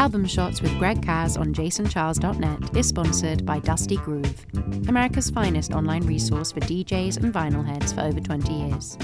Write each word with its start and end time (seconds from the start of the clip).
Album 0.00 0.24
Shots 0.24 0.62
with 0.62 0.78
Greg 0.78 1.02
Caz 1.02 1.38
on 1.38 1.52
jasoncharles.net 1.52 2.74
is 2.74 2.88
sponsored 2.88 3.44
by 3.44 3.58
Dusty 3.58 3.96
Groove, 3.98 4.46
America's 4.88 5.28
finest 5.28 5.74
online 5.74 6.06
resource 6.06 6.50
for 6.50 6.60
DJs 6.60 7.18
and 7.18 7.34
vinyl 7.34 7.66
heads 7.66 7.92
for 7.92 8.00
over 8.00 8.18
20 8.18 8.50
years. 8.50 8.96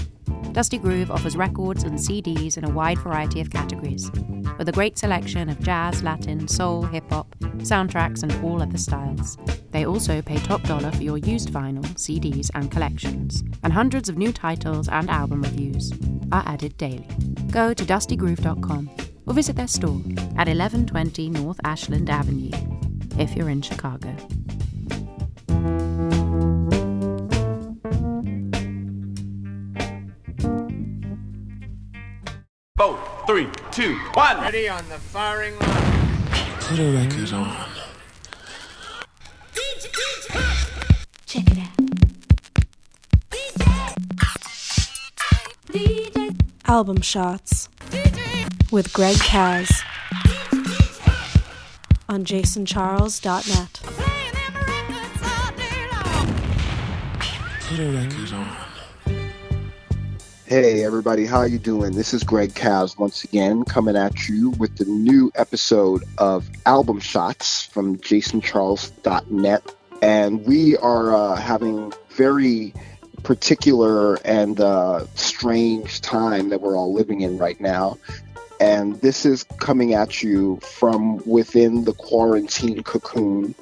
Dusty 0.53 0.79
Groove 0.79 1.11
offers 1.11 1.37
records 1.37 1.85
and 1.85 1.99
CDs 1.99 2.57
in 2.57 2.65
a 2.65 2.71
wide 2.71 2.99
variety 3.01 3.43
of 3.43 3.51
categories, 3.51 4.11
with 4.57 4.71
a 4.71 4.73
great 4.73 4.97
selection 4.97 5.51
of 5.51 5.61
jazz, 5.61 6.03
Latin, 6.03 6.49
soul, 6.49 6.85
hip 6.85 7.05
hop, 7.11 7.29
soundtracks, 7.59 8.23
and 8.23 8.33
all 8.43 8.63
other 8.63 8.79
styles. 8.79 9.37
They 9.73 9.85
also 9.85 10.23
pay 10.23 10.39
top 10.39 10.63
dollar 10.63 10.93
for 10.93 11.03
your 11.03 11.19
used 11.19 11.51
vinyl, 11.51 11.85
CDs, 11.97 12.51
and 12.55 12.71
collections, 12.71 13.45
and 13.63 13.71
hundreds 13.71 14.09
of 14.09 14.17
new 14.17 14.33
titles 14.33 14.89
and 14.89 15.11
album 15.11 15.43
reviews 15.43 15.93
are 16.33 16.43
added 16.47 16.75
daily. 16.79 17.07
Go 17.51 17.75
to 17.75 17.85
dustygroove.com 17.85 18.89
or 19.27 19.35
visit 19.35 19.57
their 19.57 19.67
store 19.69 20.01
at 20.37 20.49
1120 20.49 21.31
North 21.31 21.61
Ashland 21.65 22.09
Avenue 22.09 22.51
if 23.19 23.35
you're 23.37 23.51
in 23.51 23.63
Chicago. 23.63 24.15
Four, 32.77 32.99
three, 33.27 33.49
two, 33.71 33.97
one. 34.15 34.41
Ready 34.41 34.69
on 34.69 34.87
the 34.89 34.99
firing 34.99 35.59
line. 35.59 35.97
Put 36.61 36.79
a 36.79 36.93
record 36.93 37.33
on. 37.33 37.69
Check 41.27 41.51
it 41.51 41.59
out. 41.59 41.77
DJ. 45.71 46.37
Album 46.67 47.01
Shots 47.01 47.66
with 48.73 48.93
Greg 48.93 49.17
Caz 49.17 49.71
on 52.09 52.25
jasoncharles.net. 52.25 53.81
Put 57.61 57.79
a 57.79 57.91
record 57.91 58.33
on. 58.33 58.57
Hey 60.47 60.85
everybody, 60.85 61.27
how 61.27 61.43
you 61.43 61.59
doing? 61.59 61.93
This 61.93 62.15
is 62.15 62.23
Greg 62.23 62.55
Caz 62.55 62.99
once 62.99 63.25
again 63.25 63.65
coming 63.65 63.97
at 63.97 64.29
you 64.29 64.51
with 64.51 64.77
the 64.77 64.85
new 64.85 65.31
episode 65.35 66.05
of 66.19 66.49
Album 66.67 67.01
Shots 67.01 67.67
from 67.67 67.99
jasoncharles.net. 67.99 69.75
And 70.03 70.45
we 70.45 70.77
are 70.77 71.15
uh, 71.15 71.37
having 71.37 71.93
very 72.11 72.75
particular 73.23 74.15
and 74.25 74.61
uh, 74.61 75.05
strange 75.17 76.01
time 76.01 76.49
that 76.51 76.61
we're 76.61 76.77
all 76.77 76.95
living 76.95 77.23
in 77.23 77.39
right 77.39 77.61
now. 77.61 77.99
And 78.61 79.01
this 79.01 79.27
is 79.27 79.45
coming 79.59 79.95
at 79.95 80.23
you 80.23 80.59
from 80.61 81.19
within 81.27 81.85
the 81.85 81.93
quarantine 81.93 82.83
cocoon. 82.83 83.55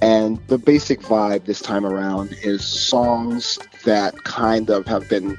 And 0.00 0.38
the 0.46 0.58
basic 0.58 1.00
vibe 1.00 1.44
this 1.44 1.60
time 1.60 1.84
around 1.84 2.36
is 2.42 2.64
songs 2.64 3.58
that 3.84 4.24
kind 4.24 4.70
of 4.70 4.86
have 4.86 5.08
been 5.08 5.38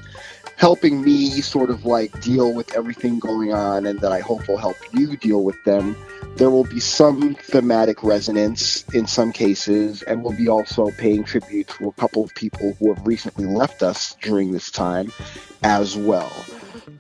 helping 0.58 1.02
me 1.02 1.40
sort 1.40 1.70
of 1.70 1.86
like 1.86 2.20
deal 2.20 2.54
with 2.54 2.76
everything 2.76 3.18
going 3.18 3.54
on 3.54 3.86
and 3.86 4.02
that 4.02 4.12
I 4.12 4.20
hope 4.20 4.46
will 4.50 4.58
help 4.58 4.76
you 4.92 5.16
deal 5.16 5.44
with 5.44 5.56
them. 5.64 5.96
There 6.36 6.50
will 6.50 6.66
be 6.66 6.82
some 6.82 7.36
thematic 7.36 8.04
resonance 8.04 8.84
in 8.94 9.08
some 9.08 9.32
cases, 9.32 10.04
and 10.04 10.24
we'll 10.24 10.38
be 10.38 10.48
also 10.48 10.92
paying 10.92 11.24
tribute 11.24 11.70
to 11.70 11.88
a 11.88 11.92
couple 11.94 12.24
of 12.24 12.34
people 12.36 12.76
who 12.80 12.94
have 12.94 13.06
recently 13.08 13.46
left 13.46 13.82
us 13.84 14.16
during 14.22 14.52
this 14.52 14.70
time 14.70 15.12
as 15.64 15.96
well. 15.96 16.32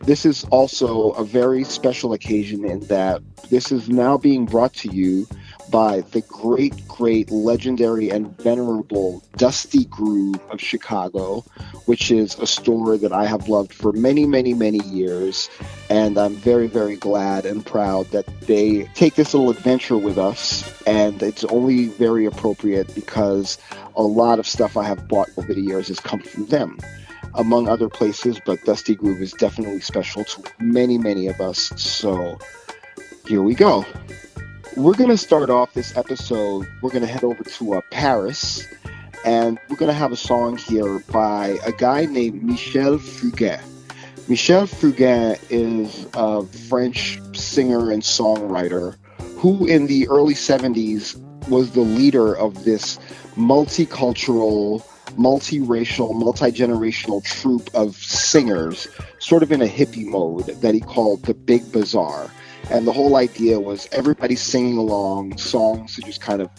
This 0.01 0.25
is 0.25 0.43
also 0.45 1.11
a 1.11 1.23
very 1.23 1.63
special 1.63 2.13
occasion 2.13 2.65
in 2.65 2.79
that 2.87 3.21
this 3.49 3.71
is 3.71 3.89
now 3.89 4.17
being 4.17 4.45
brought 4.45 4.73
to 4.75 4.89
you 4.89 5.27
by 5.69 6.01
the 6.11 6.21
great, 6.21 6.87
great, 6.87 7.29
legendary, 7.31 8.09
and 8.09 8.35
venerable 8.41 9.23
Dusty 9.37 9.85
Groove 9.85 10.39
of 10.49 10.59
Chicago, 10.59 11.41
which 11.85 12.11
is 12.11 12.38
a 12.39 12.47
store 12.47 12.97
that 12.97 13.13
I 13.13 13.25
have 13.25 13.47
loved 13.49 13.73
for 13.73 13.91
many, 13.94 14.25
many, 14.25 14.53
many 14.53 14.79
years. 14.85 15.49
And 15.89 16.17
I'm 16.17 16.35
very, 16.35 16.67
very 16.67 16.95
glad 16.95 17.45
and 17.45 17.66
proud 17.66 18.07
that 18.11 18.25
they 18.41 18.83
take 18.95 19.16
this 19.16 19.33
little 19.33 19.49
adventure 19.49 19.97
with 19.97 20.17
us. 20.17 20.63
And 20.88 21.22
it's 21.22 21.44
only 21.45 21.88
very 21.88 22.25
appropriate 22.25 22.94
because 22.95 23.57
a 23.95 24.03
lot 24.03 24.39
of 24.39 24.47
stuff 24.47 24.78
I 24.78 24.83
have 24.85 25.07
bought 25.07 25.29
over 25.38 25.53
the 25.53 25.61
years 25.61 25.88
has 25.89 25.99
come 25.99 26.22
from 26.22 26.47
them 26.47 26.79
among 27.35 27.67
other 27.67 27.90
places, 27.90 28.40
but 28.45 28.63
Dusty 28.66 28.95
Groove 28.95 29.22
is 29.22 29.34
definitely 29.34 29.81
special 29.81 30.23
to 30.23 30.44
many, 30.59 30.97
many 30.97 31.28
of 31.28 31.40
us. 31.41 31.72
So 31.75 32.38
here 33.28 33.41
we 33.41 33.56
go. 33.56 33.85
We're 34.75 34.94
going 34.94 35.09
to 35.09 35.17
start 35.17 35.50
off 35.50 35.73
this 35.73 35.95
episode. 35.97 36.67
We're 36.81 36.91
going 36.91 37.01
to 37.01 37.07
head 37.07 37.23
over 37.23 37.44
to 37.44 37.73
uh, 37.73 37.81
Paris, 37.91 38.66
and 39.25 39.59
we're 39.69 39.78
going 39.78 39.91
to 39.91 39.97
have 39.97 40.12
a 40.12 40.17
song 40.17 40.57
here 40.57 41.00
by 41.12 41.59
a 41.66 41.72
guy 41.72 42.06
named 42.06 42.44
Michel 42.44 42.97
Fugain. 42.97 43.61
Michel 44.28 44.67
Fugain 44.67 45.40
is 45.50 46.07
a 46.13 46.44
French 46.69 47.19
singer 47.34 47.91
and 47.91 48.03
songwriter 48.03 48.96
who, 49.38 49.66
in 49.66 49.88
the 49.88 50.07
early 50.07 50.35
70s, 50.35 51.17
was 51.47 51.72
the 51.72 51.81
leader 51.81 52.35
of 52.35 52.63
this 52.63 53.00
multicultural, 53.35 54.84
multiracial, 55.18 56.14
multi-generational 56.14 57.24
troupe 57.24 57.70
of 57.74 57.96
singers, 57.96 58.88
sort 59.20 59.44
of 59.44 59.52
in 59.52 59.62
a 59.62 59.68
hippie 59.68 60.06
mode 60.06 60.46
that 60.62 60.74
he 60.74 60.80
called 60.80 61.24
the 61.24 61.34
Big 61.34 61.72
Bazar. 61.72 62.30
And 62.70 62.86
the 62.86 62.94
whole 62.94 63.16
idea 63.16 63.59
was 63.59 63.88
everybody 63.92 64.36
singing 64.36 64.78
along 64.78 65.38
songs 65.38 65.96
to 65.96 66.02
just 66.02 66.22
kind 66.22 66.42
of 66.42 66.50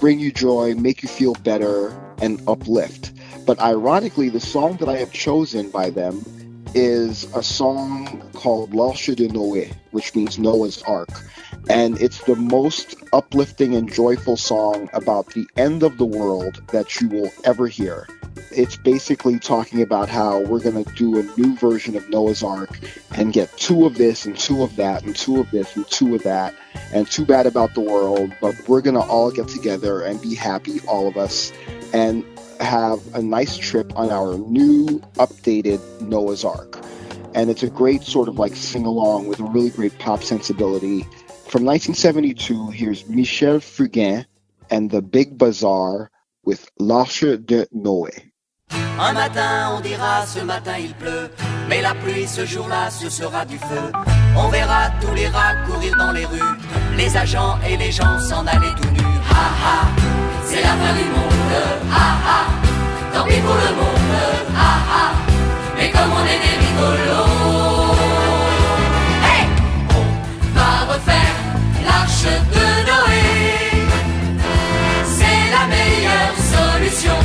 bring 0.00 0.18
you 0.20 0.30
joy, 0.30 0.74
make 0.74 1.02
you 1.02 1.08
feel 1.08 1.34
better, 1.34 1.88
and 2.20 2.40
uplift. 2.46 3.12
But 3.46 3.58
ironically, 3.60 4.28
the 4.28 4.40
song 4.40 4.76
that 4.76 4.88
I 4.88 4.96
have 4.98 5.12
chosen 5.12 5.70
by 5.70 5.90
them 5.90 6.22
is 6.74 7.24
a 7.34 7.42
song 7.42 8.22
called 8.34 8.74
L'Arche 8.74 9.14
de 9.14 9.28
Noé, 9.28 9.74
which 9.92 10.14
means 10.14 10.38
Noah's 10.38 10.82
Ark. 10.82 11.08
And 11.68 12.00
it's 12.00 12.24
the 12.24 12.36
most 12.36 12.96
uplifting 13.12 13.74
and 13.74 13.92
joyful 13.92 14.36
song 14.36 14.88
about 14.92 15.26
the 15.34 15.46
end 15.56 15.82
of 15.82 15.98
the 15.98 16.06
world 16.06 16.62
that 16.68 17.00
you 17.00 17.08
will 17.08 17.30
ever 17.44 17.66
hear. 17.66 18.08
It's 18.50 18.76
basically 18.76 19.38
talking 19.38 19.82
about 19.82 20.08
how 20.08 20.40
we're 20.40 20.60
going 20.60 20.82
to 20.82 20.92
do 20.94 21.18
a 21.18 21.22
new 21.38 21.54
version 21.56 21.94
of 21.96 22.08
Noah's 22.08 22.42
Ark 22.42 22.78
and 23.12 23.32
get 23.32 23.54
two 23.58 23.84
of 23.84 23.96
this 23.96 24.24
and 24.24 24.38
two 24.38 24.62
of 24.62 24.76
that 24.76 25.04
and 25.04 25.14
two 25.14 25.40
of 25.40 25.50
this 25.50 25.76
and 25.76 25.86
two 25.88 26.14
of 26.14 26.22
that 26.22 26.54
and 26.92 27.10
too 27.10 27.26
bad 27.26 27.46
about 27.46 27.74
the 27.74 27.80
world, 27.80 28.32
but 28.40 28.56
we're 28.66 28.80
going 28.80 28.94
to 28.94 29.02
all 29.02 29.30
get 29.30 29.48
together 29.48 30.00
and 30.02 30.22
be 30.22 30.34
happy, 30.34 30.80
all 30.88 31.06
of 31.06 31.16
us, 31.16 31.52
and 31.92 32.24
have 32.60 33.00
a 33.14 33.22
nice 33.22 33.56
trip 33.56 33.94
on 33.96 34.10
our 34.10 34.38
new 34.38 35.00
updated 35.16 35.80
Noah's 36.00 36.44
Ark. 36.44 36.78
And 37.34 37.50
it's 37.50 37.62
a 37.62 37.70
great 37.70 38.02
sort 38.02 38.28
of 38.28 38.38
like 38.38 38.56
sing 38.56 38.86
along 38.86 39.28
with 39.28 39.38
a 39.40 39.44
really 39.44 39.70
great 39.70 39.96
pop 39.98 40.22
sensibility. 40.22 41.06
From 41.48 41.64
1972, 41.64 42.72
here's 42.72 43.08
Michel 43.08 43.58
Fugain 43.58 44.26
and 44.70 44.90
the 44.90 45.00
Big 45.00 45.38
Bazaar 45.38 46.10
with 46.44 46.68
L'Arche 46.78 47.24
de 47.24 47.66
Noé. 47.72 48.12
Un 49.00 49.14
matin, 49.14 49.70
on 49.72 49.80
dira 49.80 50.26
ce 50.26 50.40
matin 50.40 50.76
il 50.78 50.92
pleut, 50.92 51.30
mais 51.70 51.80
la 51.80 51.94
pluie 51.94 52.26
ce 52.26 52.44
jour-là 52.44 52.90
ce 52.90 53.08
sera 53.08 53.46
du 53.46 53.56
feu. 53.56 53.92
On 54.36 54.48
verra 54.48 54.90
tous 55.00 55.14
les 55.14 55.26
rats 55.28 55.54
courir 55.66 55.96
dans 55.96 56.12
les 56.12 56.26
rues, 56.26 56.54
les 56.98 57.16
agents 57.16 57.56
et 57.66 57.78
les 57.78 57.92
gens 57.92 58.20
s'en 58.20 58.46
aller 58.46 58.74
tout 58.82 58.90
nus. 58.90 59.18
Ha 59.30 59.46
ha, 59.64 59.88
c'est 60.44 60.60
la 60.60 60.76
fin 60.76 60.94
du 60.98 61.08
monde. 61.08 61.54
Ha 61.90 62.08
ha, 62.28 62.40
tant 63.14 63.24
pis 63.24 63.40
pour 63.40 63.54
le 63.54 63.74
monde. 63.74 64.14
Ha 64.54 64.72
ha, 64.92 65.12
mais 65.78 65.90
comme 65.92 66.12
on 66.12 66.24
est 66.26 66.40
des 66.44 66.56
rigolos. 66.60 67.47
L'arche 72.08 72.24
de 72.24 72.66
Noé. 72.88 73.24
C'est 75.04 75.44
la 75.56 75.64
meilleure 75.66 76.36
solution 76.54 77.18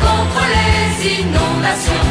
contre 0.00 0.42
les 0.54 1.20
inondations 1.20 2.08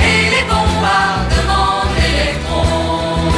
et 0.00 0.30
les 0.34 0.44
bombardements 0.52 1.84
d'électrons. 1.96 3.32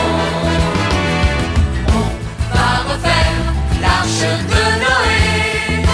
On 1.98 2.08
va 2.54 2.70
refaire 2.90 3.38
l'arche 3.82 4.26
de 4.52 4.64
Noé, 4.82 5.84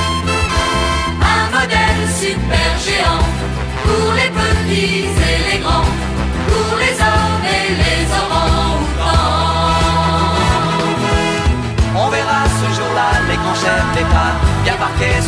un 1.21 1.45
modèle 1.57 2.05
super 2.21 2.71
géant 2.87 3.27
pour 3.85 4.13
les 4.15 4.31
petits 4.31 5.14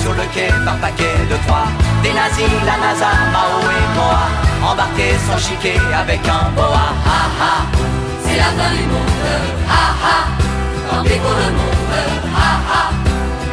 sur 0.02 0.12
le 0.12 0.26
quai 0.34 0.48
par 0.64 0.76
paquet 0.76 1.16
de 1.30 1.36
trois. 1.46 1.66
Des 2.02 2.12
nazis, 2.12 2.46
la 2.64 2.76
NASA, 2.82 3.10
Mao 3.32 3.60
et 3.78 3.86
Moa, 3.96 4.70
embarqués 4.70 5.16
sans 5.26 5.38
chiquer 5.38 5.80
avec 5.94 6.20
un 6.28 6.50
boa. 6.54 6.86
Ha 7.06 7.20
ha, 7.40 7.54
c'est 8.24 8.36
la 8.36 8.50
fin 8.56 8.70
du 8.74 8.84
monde. 8.92 9.26
Ha 9.68 9.84
ha, 10.04 10.16
tant 10.88 11.02
pis 11.02 11.18
pour 11.18 11.32
le 11.32 11.50
monde. 11.58 11.76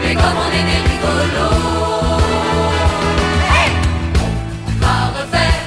mais 0.01 0.15
comme 0.15 0.37
on 0.45 0.51
est 0.57 0.65
né 0.69 0.77
rigolo. 0.91 1.47
Hey 3.55 3.71
on 4.23 4.85
va 4.85 4.97
refaire 5.17 5.63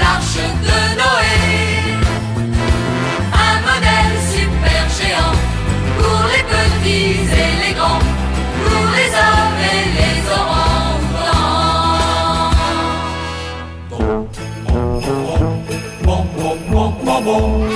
l'arche 0.00 0.44
de 0.66 0.78
Noé. 1.00 1.36
Un 3.46 3.56
modèle 3.68 4.14
super 4.34 4.82
géant 4.98 5.36
pour 5.98 6.20
les 6.32 6.44
petits 6.54 7.18
et 7.42 7.52
les 7.68 7.74
grands, 7.74 8.04
On 17.32 17.70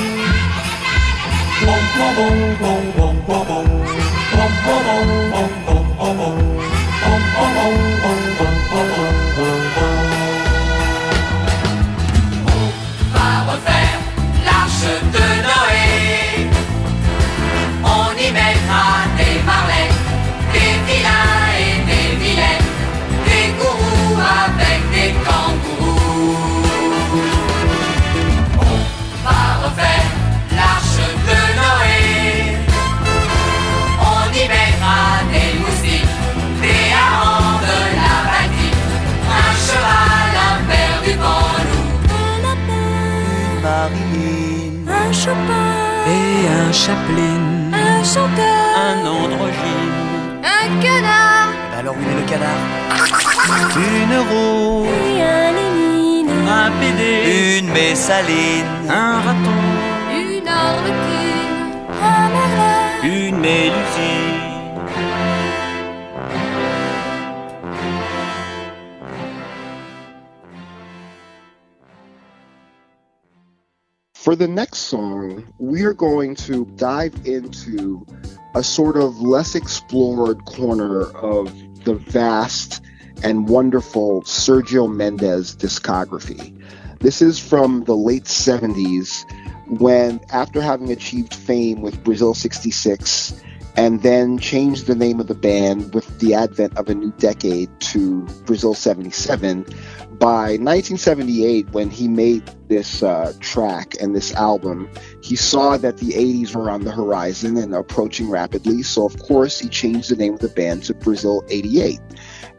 PD, 58.06 58.10
une 58.10 58.66
messaline, 58.66 58.90
un 58.90 59.20
raton, 59.20 59.50
Une 60.12 60.48
arlequine 60.48 61.72
un 62.02 62.28
Merlin, 62.28 63.02
une 63.04 63.40
mélusine. 63.40 64.44
For 74.14 74.36
the 74.36 74.48
next 74.48 74.78
song, 74.80 75.44
we 75.58 75.84
are 75.84 75.94
going 75.94 76.34
to 76.46 76.66
dive 76.76 77.14
into 77.24 78.04
a 78.54 78.62
sort 78.62 78.96
of 78.96 79.20
less 79.20 79.54
explored 79.54 80.44
corner 80.44 81.04
of 81.16 81.52
the 81.84 81.94
vast 81.94 82.82
and 83.22 83.48
wonderful 83.48 84.22
Sergio 84.22 84.94
Mendes 84.94 85.56
discography. 85.56 86.52
This 87.04 87.20
is 87.20 87.38
from 87.38 87.84
the 87.84 87.94
late 87.94 88.24
70s 88.24 89.30
when, 89.78 90.22
after 90.30 90.62
having 90.62 90.90
achieved 90.90 91.34
fame 91.34 91.82
with 91.82 92.02
Brazil 92.02 92.32
66 92.32 93.42
and 93.76 94.00
then 94.00 94.38
changed 94.38 94.86
the 94.86 94.94
name 94.94 95.20
of 95.20 95.26
the 95.26 95.34
band 95.34 95.92
with 95.92 96.18
the 96.20 96.32
advent 96.32 96.74
of 96.78 96.88
a 96.88 96.94
new 96.94 97.12
decade 97.18 97.68
to 97.80 98.22
Brazil 98.46 98.72
77, 98.72 99.66
by 100.18 100.56
1978, 100.56 101.68
when 101.72 101.90
he 101.90 102.08
made 102.08 102.50
this 102.68 103.02
uh, 103.02 103.34
track 103.40 103.96
and 104.00 104.16
this 104.16 104.32
album, 104.32 104.88
he 105.22 105.36
saw 105.36 105.76
that 105.76 105.98
the 105.98 106.12
80s 106.12 106.54
were 106.54 106.70
on 106.70 106.84
the 106.84 106.90
horizon 106.90 107.58
and 107.58 107.74
approaching 107.74 108.30
rapidly. 108.30 108.82
So, 108.82 109.04
of 109.04 109.18
course, 109.18 109.58
he 109.58 109.68
changed 109.68 110.08
the 110.08 110.16
name 110.16 110.32
of 110.32 110.40
the 110.40 110.48
band 110.48 110.84
to 110.84 110.94
Brazil 110.94 111.44
88. 111.48 112.00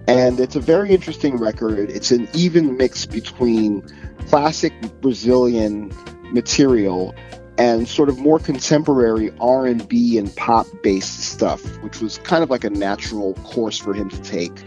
And 0.08 0.40
it's 0.40 0.56
a 0.56 0.60
very 0.60 0.92
interesting 0.92 1.38
record. 1.38 1.90
It's 1.90 2.12
an 2.12 2.28
even 2.34 2.78
mix 2.78 3.06
between 3.06 3.84
classic 4.28 4.74
Brazilian 5.02 5.92
material 6.32 7.16
and 7.58 7.88
sort 7.88 8.10
of 8.10 8.20
more 8.20 8.38
contemporary 8.38 9.32
R&B 9.40 10.18
and 10.18 10.36
pop 10.36 10.68
based 10.84 11.22
stuff, 11.22 11.62
which 11.82 12.02
was 12.02 12.18
kind 12.20 12.44
of 12.44 12.50
like 12.50 12.64
a 12.64 12.70
natural 12.70 13.34
course 13.36 13.78
for 13.78 13.94
him 13.94 14.10
to 14.10 14.22
take. 14.22 14.64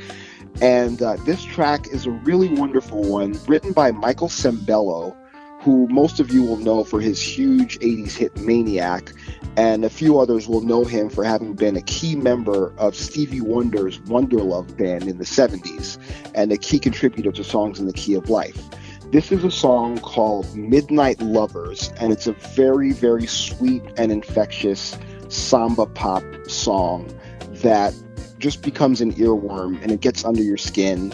And 0.60 1.00
uh, 1.02 1.16
this 1.24 1.44
track 1.44 1.86
is 1.88 2.06
a 2.06 2.10
really 2.10 2.48
wonderful 2.48 3.02
one, 3.02 3.38
written 3.46 3.72
by 3.72 3.92
Michael 3.92 4.28
Sembello, 4.28 5.14
who 5.60 5.86
most 5.88 6.18
of 6.18 6.32
you 6.32 6.42
will 6.42 6.56
know 6.56 6.82
for 6.82 7.00
his 7.00 7.20
huge 7.20 7.78
80s 7.78 8.16
hit 8.16 8.36
Maniac, 8.38 9.12
and 9.58 9.84
a 9.84 9.90
few 9.90 10.20
others 10.20 10.46
will 10.46 10.60
know 10.60 10.84
him 10.84 11.10
for 11.10 11.24
having 11.24 11.52
been 11.52 11.76
a 11.76 11.82
key 11.82 12.14
member 12.14 12.72
of 12.78 12.94
Stevie 12.94 13.40
Wonder's 13.40 13.98
Wonderlove 14.02 14.76
band 14.76 15.08
in 15.08 15.18
the 15.18 15.24
70s, 15.24 15.98
and 16.32 16.52
a 16.52 16.56
key 16.56 16.78
contributor 16.78 17.32
to 17.32 17.42
songs 17.42 17.80
in 17.80 17.86
the 17.86 17.92
key 17.92 18.14
of 18.14 18.30
life. 18.30 18.56
This 19.10 19.32
is 19.32 19.42
a 19.42 19.50
song 19.50 19.98
called 19.98 20.54
Midnight 20.54 21.20
Lovers, 21.20 21.92
and 21.98 22.12
it's 22.12 22.28
a 22.28 22.34
very, 22.34 22.92
very 22.92 23.26
sweet 23.26 23.82
and 23.96 24.12
infectious 24.12 24.96
samba 25.28 25.86
pop 25.86 26.22
song 26.46 27.12
that 27.54 27.92
just 28.38 28.62
becomes 28.62 29.00
an 29.00 29.12
earworm 29.14 29.82
and 29.82 29.90
it 29.90 30.00
gets 30.00 30.24
under 30.24 30.40
your 30.40 30.56
skin 30.56 31.12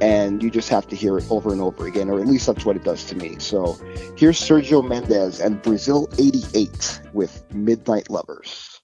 and 0.00 0.42
you 0.42 0.50
just 0.50 0.68
have 0.68 0.86
to 0.88 0.96
hear 0.96 1.18
it 1.18 1.24
over 1.30 1.52
and 1.52 1.60
over 1.60 1.86
again, 1.86 2.10
or 2.10 2.20
at 2.20 2.26
least 2.26 2.46
that's 2.46 2.64
what 2.64 2.76
it 2.76 2.84
does 2.84 3.04
to 3.06 3.16
me. 3.16 3.36
So 3.38 3.78
here's 4.16 4.38
Sergio 4.38 4.86
Mendes 4.86 5.40
and 5.40 5.60
Brazil 5.62 6.08
88 6.18 7.00
with 7.12 7.44
Midnight 7.52 8.10
Lovers. 8.10 8.80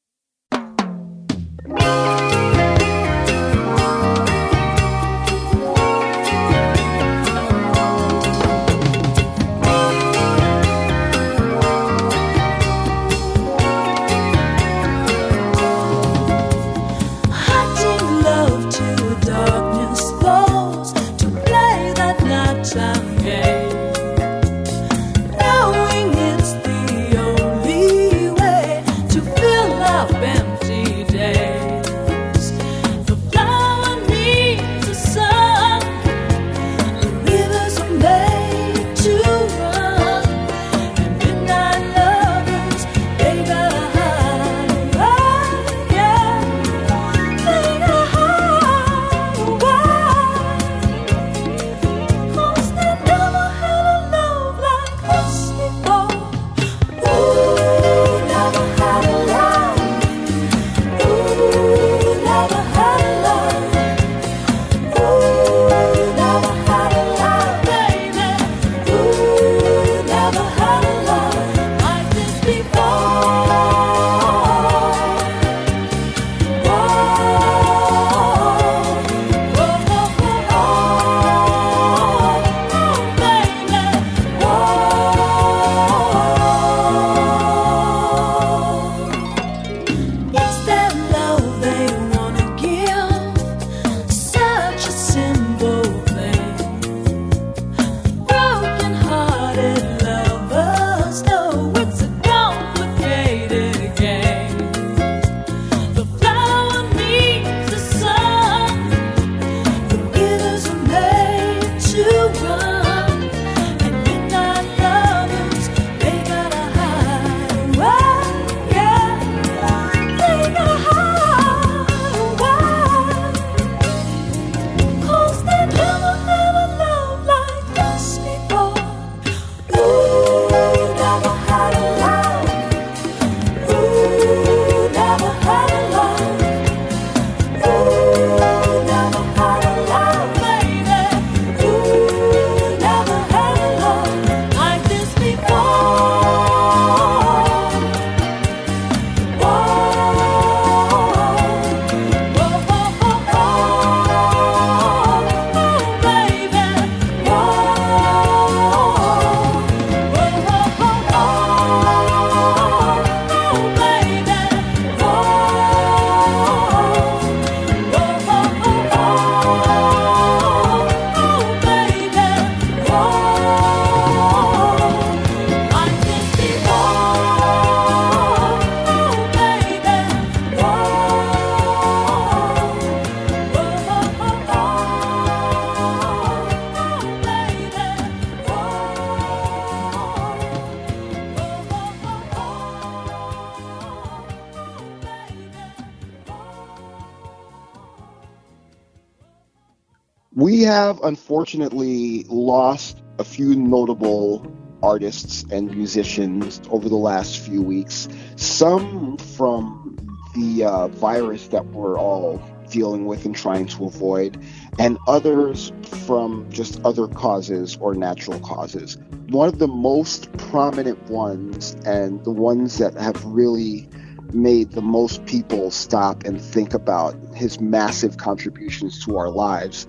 Have 200.91 201.01
unfortunately 201.05 202.25
lost 202.29 203.01
a 203.20 203.25
few 203.25 203.55
notable 203.55 204.44
artists 204.82 205.44
and 205.53 205.70
musicians 205.70 206.61
over 206.69 206.89
the 206.89 206.97
last 206.97 207.39
few 207.39 207.63
weeks. 207.63 208.09
Some 208.35 209.17
from 209.17 209.97
the 210.35 210.65
uh, 210.65 210.89
virus 210.89 211.47
that 211.49 211.65
we're 211.67 211.97
all 211.97 212.43
dealing 212.70 213.06
with 213.06 213.25
and 213.25 213.37
trying 213.37 213.67
to 213.67 213.85
avoid, 213.85 214.44
and 214.81 214.99
others 215.06 215.73
from 216.05 216.51
just 216.51 216.81
other 216.85 217.06
causes 217.06 217.77
or 217.81 217.94
natural 217.94 218.41
causes. 218.41 218.97
One 219.29 219.47
of 219.47 219.61
the 219.61 219.69
most 219.69 220.32
prominent 220.39 221.01
ones, 221.09 221.77
and 221.85 222.25
the 222.25 222.32
ones 222.32 222.79
that 222.79 222.94
have 222.94 223.25
really 223.25 223.89
made 224.34 224.72
the 224.72 224.82
most 224.82 225.25
people 225.27 225.70
stop 225.70 226.25
and 226.25 226.41
think 226.41 226.75
about 226.75 227.15
his 227.34 227.60
massive 227.60 228.17
contributions 228.17 229.05
to 229.05 229.17
our 229.17 229.31
lives, 229.31 229.87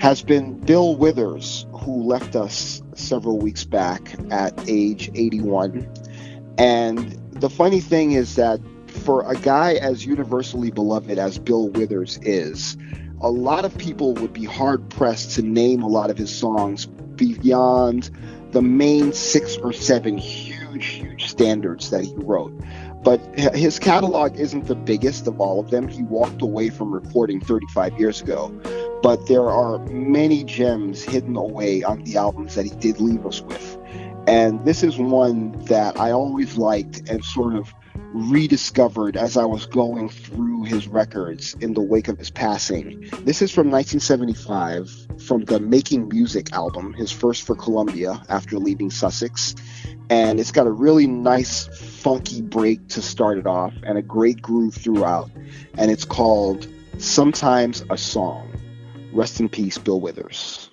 has 0.00 0.22
been 0.22 0.58
Bill 0.60 0.96
Withers, 0.96 1.66
who 1.72 2.02
left 2.02 2.36
us 2.36 2.82
several 2.94 3.38
weeks 3.38 3.64
back 3.64 4.14
at 4.30 4.52
age 4.68 5.10
81. 5.14 5.88
And 6.58 7.12
the 7.32 7.50
funny 7.50 7.80
thing 7.80 8.12
is 8.12 8.36
that 8.36 8.60
for 8.86 9.28
a 9.30 9.34
guy 9.36 9.74
as 9.74 10.06
universally 10.06 10.70
beloved 10.70 11.18
as 11.18 11.38
Bill 11.38 11.68
Withers 11.68 12.18
is, 12.22 12.76
a 13.20 13.30
lot 13.30 13.64
of 13.64 13.76
people 13.78 14.14
would 14.14 14.32
be 14.32 14.44
hard 14.44 14.88
pressed 14.90 15.32
to 15.32 15.42
name 15.42 15.82
a 15.82 15.88
lot 15.88 16.10
of 16.10 16.18
his 16.18 16.34
songs 16.34 16.86
beyond 16.86 18.10
the 18.52 18.62
main 18.62 19.12
six 19.12 19.56
or 19.56 19.72
seven 19.72 20.16
huge, 20.16 20.86
huge 20.86 21.28
standards 21.28 21.90
that 21.90 22.04
he 22.04 22.14
wrote. 22.16 22.52
But 23.04 23.20
his 23.38 23.78
catalog 23.78 24.36
isn't 24.36 24.66
the 24.66 24.74
biggest 24.74 25.26
of 25.26 25.38
all 25.38 25.60
of 25.60 25.70
them. 25.70 25.88
He 25.88 26.02
walked 26.02 26.40
away 26.40 26.70
from 26.70 26.90
recording 26.90 27.38
35 27.38 28.00
years 28.00 28.22
ago. 28.22 28.48
But 29.02 29.26
there 29.26 29.50
are 29.50 29.78
many 29.90 30.42
gems 30.42 31.02
hidden 31.02 31.36
away 31.36 31.82
on 31.82 32.02
the 32.04 32.16
albums 32.16 32.54
that 32.54 32.64
he 32.64 32.70
did 32.70 33.00
leave 33.00 33.26
us 33.26 33.42
with. 33.42 33.78
And 34.26 34.64
this 34.64 34.82
is 34.82 34.96
one 34.96 35.52
that 35.66 36.00
I 36.00 36.12
always 36.12 36.56
liked 36.56 37.06
and 37.10 37.22
sort 37.22 37.54
of 37.54 37.74
rediscovered 37.96 39.16
as 39.16 39.36
I 39.36 39.44
was 39.44 39.66
going 39.66 40.08
through 40.08 40.64
his 40.64 40.86
records 40.86 41.54
in 41.60 41.74
the 41.74 41.80
wake 41.80 42.08
of 42.08 42.18
his 42.18 42.30
passing. 42.30 43.00
This 43.22 43.42
is 43.42 43.50
from 43.50 43.70
1975 43.70 45.22
from 45.22 45.44
the 45.44 45.60
Making 45.60 46.08
Music 46.08 46.52
album, 46.52 46.92
his 46.92 47.10
first 47.10 47.46
for 47.46 47.56
Columbia 47.56 48.22
after 48.28 48.58
leaving 48.58 48.90
Sussex. 48.90 49.54
And 50.10 50.38
it's 50.38 50.52
got 50.52 50.66
a 50.66 50.70
really 50.70 51.06
nice, 51.06 51.66
funky 52.02 52.42
break 52.42 52.88
to 52.88 53.02
start 53.02 53.38
it 53.38 53.46
off 53.46 53.74
and 53.84 53.98
a 53.98 54.02
great 54.02 54.40
groove 54.42 54.74
throughout. 54.74 55.30
And 55.76 55.90
it's 55.90 56.04
called 56.04 56.68
Sometimes 56.98 57.84
a 57.90 57.96
Song. 57.96 58.50
Rest 59.12 59.40
in 59.40 59.48
peace, 59.48 59.78
Bill 59.78 60.00
Withers. 60.00 60.70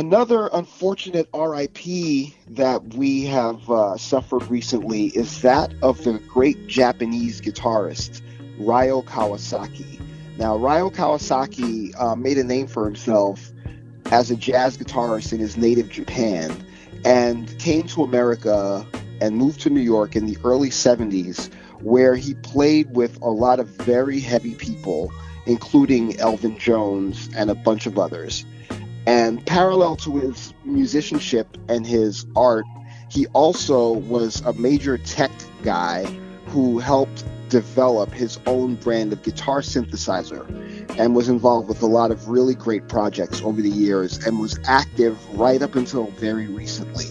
Another 0.00 0.48
unfortunate 0.54 1.28
RIP 1.34 2.32
that 2.48 2.94
we 2.94 3.26
have 3.26 3.70
uh, 3.70 3.98
suffered 3.98 4.50
recently 4.50 5.08
is 5.08 5.42
that 5.42 5.74
of 5.82 6.02
the 6.04 6.14
great 6.20 6.66
Japanese 6.68 7.38
guitarist 7.42 8.22
Ryo 8.58 9.02
Kawasaki. 9.02 10.00
Now, 10.38 10.56
Ryo 10.56 10.88
Kawasaki 10.88 11.92
uh, 12.00 12.16
made 12.16 12.38
a 12.38 12.44
name 12.44 12.66
for 12.66 12.86
himself 12.86 13.52
as 14.06 14.30
a 14.30 14.36
jazz 14.36 14.78
guitarist 14.78 15.34
in 15.34 15.38
his 15.38 15.58
native 15.58 15.90
Japan 15.90 16.50
and 17.04 17.58
came 17.58 17.86
to 17.88 18.02
America 18.02 18.86
and 19.20 19.36
moved 19.36 19.60
to 19.60 19.68
New 19.68 19.82
York 19.82 20.16
in 20.16 20.24
the 20.24 20.38
early 20.44 20.70
70s, 20.70 21.52
where 21.82 22.16
he 22.16 22.32
played 22.32 22.96
with 22.96 23.20
a 23.20 23.28
lot 23.28 23.60
of 23.60 23.68
very 23.68 24.18
heavy 24.18 24.54
people, 24.54 25.12
including 25.44 26.18
Elvin 26.18 26.58
Jones 26.58 27.28
and 27.36 27.50
a 27.50 27.54
bunch 27.54 27.84
of 27.84 27.98
others. 27.98 28.46
And 29.06 29.44
parallel 29.46 29.96
to 29.96 30.16
his 30.18 30.54
musicianship 30.64 31.56
and 31.68 31.86
his 31.86 32.26
art, 32.36 32.66
he 33.10 33.26
also 33.28 33.92
was 33.92 34.40
a 34.42 34.52
major 34.52 34.98
tech 34.98 35.30
guy 35.62 36.04
who 36.46 36.78
helped 36.78 37.24
develop 37.48 38.12
his 38.12 38.38
own 38.46 38.76
brand 38.76 39.12
of 39.12 39.22
guitar 39.22 39.60
synthesizer 39.60 40.46
and 40.98 41.14
was 41.14 41.28
involved 41.28 41.68
with 41.68 41.82
a 41.82 41.86
lot 41.86 42.10
of 42.10 42.28
really 42.28 42.54
great 42.54 42.88
projects 42.88 43.42
over 43.42 43.60
the 43.60 43.68
years 43.68 44.24
and 44.24 44.38
was 44.38 44.58
active 44.64 45.18
right 45.38 45.60
up 45.60 45.74
until 45.74 46.06
very 46.12 46.46
recently. 46.46 47.06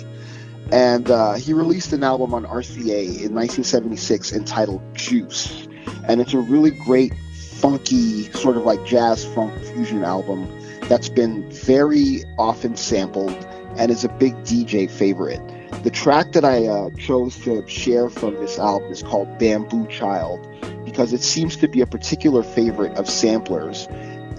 And 0.71 1.09
uh, 1.09 1.33
he 1.33 1.53
released 1.53 1.93
an 1.93 2.03
album 2.03 2.33
on 2.33 2.45
RCA 2.45 3.05
in 3.05 3.33
1976 3.33 4.33
entitled 4.33 4.81
Juice. 4.93 5.67
And 6.07 6.21
it's 6.21 6.33
a 6.33 6.39
really 6.39 6.71
great, 6.71 7.13
funky, 7.59 8.31
sort 8.31 8.55
of 8.55 8.63
like 8.63 8.85
jazz 8.85 9.25
funk 9.25 9.53
fusion 9.65 10.03
album 10.03 10.47
that's 10.89 11.07
been 11.07 11.49
very 11.51 12.23
often 12.37 12.75
sampled 12.75 13.47
and 13.77 13.91
is 13.91 14.03
a 14.03 14.09
big 14.09 14.33
DJ 14.37 14.89
favorite. 14.89 15.41
The 15.83 15.91
track 15.91 16.33
that 16.33 16.43
I 16.43 16.65
uh, 16.65 16.89
chose 16.97 17.37
to 17.43 17.65
share 17.67 18.09
from 18.09 18.35
this 18.35 18.57
album 18.59 18.91
is 18.91 19.03
called 19.03 19.37
Bamboo 19.37 19.87
Child 19.87 20.45
because 20.83 21.13
it 21.13 21.21
seems 21.21 21.55
to 21.57 21.67
be 21.67 21.79
a 21.81 21.85
particular 21.85 22.43
favorite 22.43 22.97
of 22.97 23.07
samplers, 23.07 23.87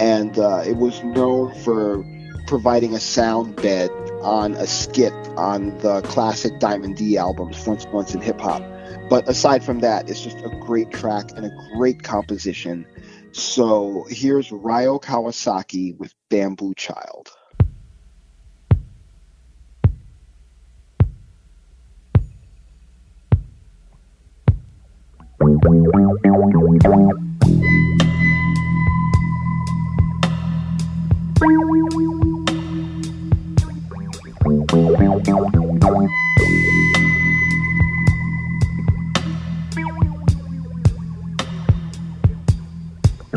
and 0.00 0.36
uh, 0.38 0.62
it 0.66 0.76
was 0.76 1.02
known 1.04 1.54
for 1.62 2.04
providing 2.46 2.94
a 2.94 3.00
sound 3.00 3.54
bed 3.56 3.90
on 4.22 4.54
a 4.54 4.66
skit 4.66 5.12
on 5.36 5.78
the 5.78 6.02
classic 6.02 6.58
Diamond 6.58 6.96
D 6.96 7.16
albums, 7.16 7.56
Stunts, 7.56 7.86
Blunts 7.86 8.12
and 8.12 8.22
Hip 8.22 8.40
Hop. 8.40 8.62
But 9.08 9.28
aside 9.28 9.62
from 9.62 9.80
that, 9.80 10.10
it's 10.10 10.20
just 10.20 10.38
a 10.44 10.48
great 10.60 10.90
track 10.90 11.30
and 11.36 11.46
a 11.46 11.50
great 11.76 12.02
composition. 12.02 12.86
So 13.32 14.06
here's 14.08 14.50
Ryo 14.50 14.98
Kawasaki 14.98 15.96
with 15.98 16.14
Bamboo 16.28 16.74
Child. 16.74 17.30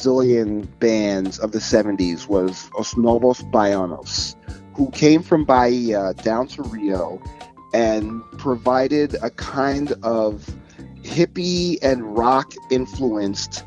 Brazilian 0.00 0.62
bands 0.78 1.38
of 1.40 1.52
the 1.52 1.58
70s 1.58 2.26
was 2.26 2.70
Os 2.78 2.96
Novos 2.96 3.42
Baianos, 3.42 4.34
who 4.74 4.90
came 4.92 5.22
from 5.22 5.44
Bahia 5.44 6.14
down 6.22 6.46
to 6.48 6.62
Rio 6.62 7.20
and 7.74 8.22
provided 8.38 9.16
a 9.22 9.28
kind 9.28 9.92
of 10.02 10.50
hippie 11.02 11.76
and 11.82 12.16
rock 12.16 12.54
influenced 12.70 13.62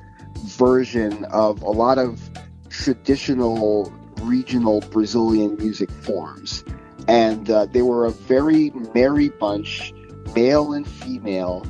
version 0.45 1.23
of 1.25 1.61
a 1.61 1.69
lot 1.69 1.99
of 1.99 2.31
traditional 2.67 3.93
regional 4.23 4.81
Brazilian 4.89 5.55
music 5.57 5.91
forms. 5.91 6.63
And 7.07 7.47
uh, 7.47 7.67
they 7.67 7.83
were 7.83 8.07
a 8.07 8.11
very 8.11 8.71
merry 8.95 9.29
bunch, 9.29 9.93
male 10.33 10.73
and 10.73 10.87
female, 10.87 11.63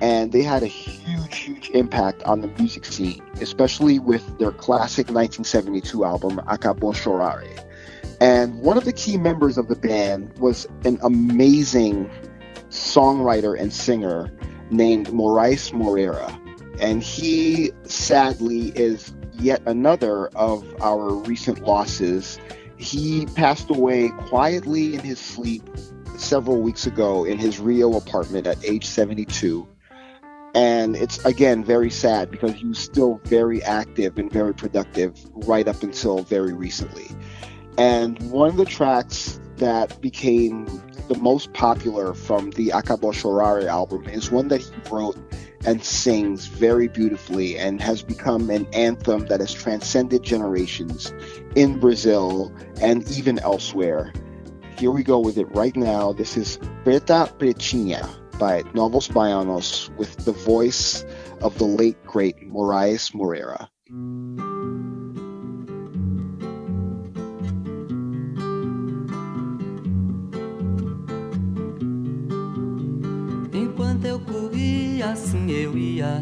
and 0.00 0.32
they 0.32 0.42
had 0.42 0.62
a 0.62 0.66
huge, 1.34 1.70
impact 1.70 2.22
on 2.24 2.40
the 2.40 2.48
music 2.58 2.84
scene, 2.84 3.22
especially 3.40 3.98
with 3.98 4.38
their 4.38 4.52
classic 4.52 5.06
1972 5.06 6.04
album, 6.04 6.40
Acabou 6.46 6.94
Chorare. 6.94 7.64
And 8.20 8.60
one 8.60 8.78
of 8.78 8.84
the 8.84 8.92
key 8.92 9.16
members 9.16 9.58
of 9.58 9.68
the 9.68 9.76
band 9.76 10.36
was 10.38 10.66
an 10.84 10.98
amazing 11.02 12.10
songwriter 12.70 13.58
and 13.58 13.72
singer 13.72 14.32
named 14.70 15.08
Moraes 15.08 15.72
Moreira. 15.72 16.38
And 16.80 17.02
he 17.02 17.72
sadly 17.84 18.68
is 18.70 19.14
yet 19.38 19.62
another 19.66 20.28
of 20.28 20.64
our 20.80 21.14
recent 21.14 21.60
losses. 21.60 22.38
He 22.78 23.26
passed 23.34 23.70
away 23.70 24.08
quietly 24.08 24.94
in 24.94 25.00
his 25.00 25.18
sleep 25.18 25.62
several 26.16 26.60
weeks 26.60 26.86
ago 26.86 27.24
in 27.24 27.38
his 27.38 27.58
Rio 27.58 27.96
apartment 27.96 28.46
at 28.46 28.62
age 28.64 28.86
72 28.86 29.68
and 30.56 30.96
it's 30.96 31.22
again 31.26 31.62
very 31.62 31.90
sad 31.90 32.30
because 32.30 32.54
he 32.54 32.66
was 32.66 32.78
still 32.78 33.20
very 33.24 33.62
active 33.62 34.16
and 34.16 34.32
very 34.32 34.54
productive 34.54 35.14
right 35.46 35.68
up 35.68 35.82
until 35.82 36.22
very 36.22 36.54
recently. 36.54 37.08
And 37.76 38.18
one 38.30 38.48
of 38.48 38.56
the 38.56 38.64
tracks 38.64 39.38
that 39.56 40.00
became 40.00 40.64
the 41.08 41.18
most 41.18 41.52
popular 41.52 42.14
from 42.14 42.50
the 42.52 42.68
Acabou 42.68 43.12
Chorare 43.12 43.66
album 43.66 44.08
is 44.08 44.30
one 44.30 44.48
that 44.48 44.62
he 44.62 44.72
wrote 44.90 45.18
and 45.66 45.84
sings 45.84 46.46
very 46.46 46.88
beautifully 46.88 47.58
and 47.58 47.78
has 47.82 48.02
become 48.02 48.48
an 48.48 48.66
anthem 48.72 49.26
that 49.26 49.40
has 49.40 49.52
transcended 49.52 50.22
generations 50.22 51.12
in 51.54 51.78
Brazil 51.78 52.50
and 52.80 53.06
even 53.10 53.38
elsewhere. 53.40 54.10
Here 54.78 54.90
we 54.90 55.02
go 55.02 55.18
with 55.18 55.36
it 55.36 55.54
right 55.54 55.76
now. 55.76 56.14
This 56.14 56.38
is 56.38 56.56
Preta 56.82 57.30
Pretinha 57.38 58.08
by 58.38 58.62
Novos 58.74 59.08
Baianos 59.08 59.88
with 59.96 60.24
the 60.24 60.32
voice 60.32 61.04
of 61.40 61.56
the 61.58 61.64
late 61.64 61.96
great 62.04 62.36
Moraes 62.50 63.14
Moreira. 63.14 63.68
Enquanto 73.52 74.04
eu 74.04 74.20
corria, 74.20 75.12
assim 75.12 75.50
eu 75.50 75.76
ia 75.76 76.20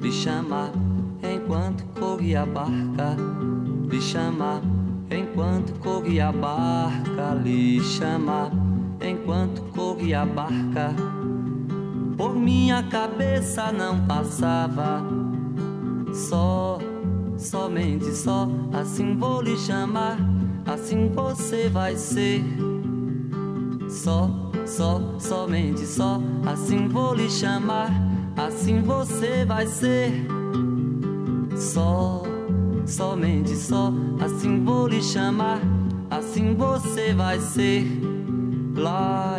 lhe 0.00 0.12
chamar. 0.12 0.72
Enquanto 1.22 1.84
corria 1.98 2.42
a 2.42 2.46
barca, 2.46 3.16
lhe 3.88 4.00
chamar. 4.00 4.62
Enquanto 5.10 5.72
corria 5.80 6.28
a 6.28 6.32
barca, 6.32 7.34
lhe 7.42 7.80
chamar. 7.80 8.50
Enquanto 9.00 9.62
corria 9.74 10.22
a 10.22 10.26
barca, 10.26 10.94
por 12.16 12.34
minha 12.34 12.82
cabeça 12.84 13.72
não 13.72 14.06
passava. 14.06 15.02
Só, 16.12 16.78
somente 17.38 18.14
só, 18.14 18.48
assim 18.72 19.16
vou 19.16 19.40
lhe 19.40 19.56
chamar. 19.56 20.18
Assim 20.66 21.08
você 21.08 21.68
vai 21.68 21.96
ser. 21.96 22.42
Só, 23.88 24.30
só, 24.66 25.00
somente 25.18 25.86
só, 25.86 26.20
assim 26.46 26.88
vou 26.88 27.14
lhe 27.14 27.30
chamar. 27.30 27.90
Assim 28.36 28.80
você 28.82 29.44
vai 29.44 29.66
ser. 29.66 30.26
Só, 31.56 32.22
somente 32.86 33.54
só, 33.56 33.92
assim 34.24 34.64
vou 34.64 34.86
lhe 34.86 35.02
chamar. 35.02 35.60
Assim 36.10 36.54
você 36.54 37.12
vai 37.12 37.40
ser. 37.40 37.86
Lá, 38.76 39.38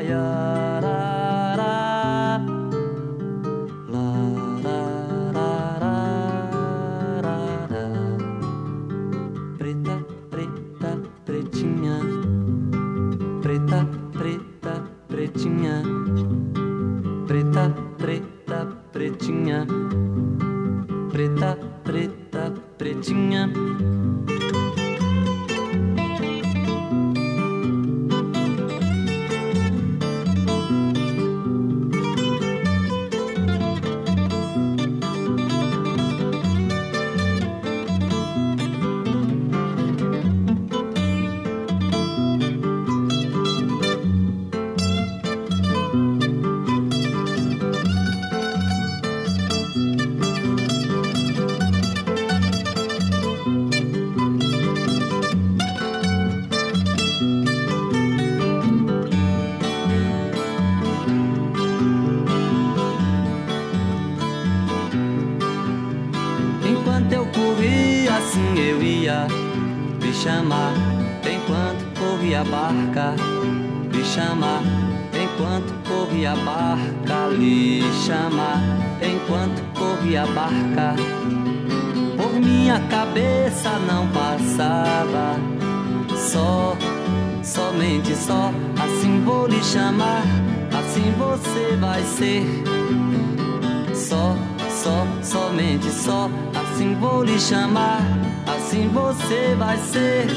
Só, 94.83 95.07
somente 95.23 95.89
só, 95.89 96.29
assim 96.53 96.93
vou 96.95 97.23
lhe 97.23 97.39
chamar, 97.39 98.01
assim 98.45 98.89
você 98.89 99.55
vai 99.57 99.77
ser. 99.77 100.27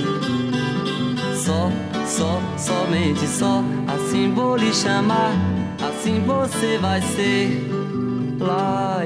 Só, 1.35 1.69
só, 2.07 2.41
somente 2.57 3.27
só, 3.27 3.65
assim 3.89 4.33
vou 4.33 4.57
lhe 4.57 4.73
chamar, 4.73 5.33
assim 5.81 6.21
você 6.21 6.79
vai 6.79 7.03
ser. 7.03 7.61
Lá, 8.39 9.03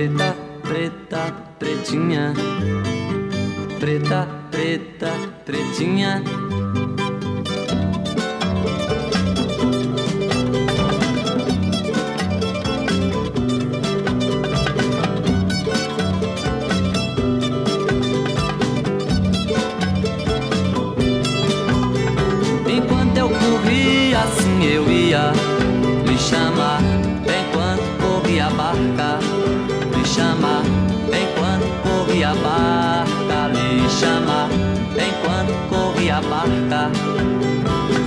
Preta, 0.00 0.34
preta, 0.64 1.24
pretinha. 1.58 2.32
Preta, 3.78 4.26
preta, 4.50 5.12
pretinha. 5.44 6.22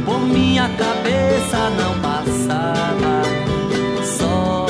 Por 0.05 0.19
minha 0.19 0.69
cabeça 0.69 1.69
não 1.77 1.99
passava. 2.01 3.23
Só, 4.03 4.65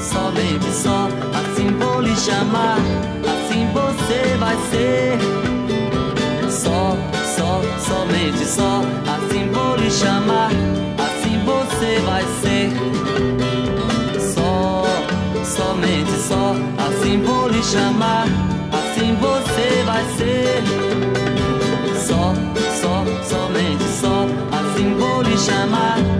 somente 0.00 0.70
só, 0.72 1.08
assim 1.34 1.68
vou 1.78 2.00
lhe 2.00 2.14
chamar. 2.16 2.78
Assim 3.22 3.66
você 3.72 4.36
vai 4.38 4.56
ser. 4.70 5.18
Só, 6.50 6.96
só, 7.36 7.60
somente 7.78 8.44
só, 8.46 8.82
assim 9.06 9.50
vou 9.50 9.76
lhe 9.76 9.90
chamar, 9.90 10.50
assim 10.98 11.38
você 11.44 12.00
vai 12.04 12.24
ser. 12.40 12.70
Só, 14.34 14.84
somente 15.44 16.12
só, 16.28 16.54
assim 16.86 17.22
vou 17.22 17.48
lhe 17.48 17.62
chamar, 17.62 18.26
assim 18.72 19.14
você 19.20 19.82
vai 19.84 20.04
ser. 20.16 20.33
Chamar, 25.44 26.13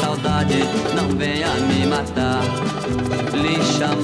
saudade, 0.00 0.58
não 0.94 1.08
venha 1.16 1.48
me 1.54 1.86
matar. 1.86 2.42
Lhe 3.32 3.62
chamar, 3.62 4.01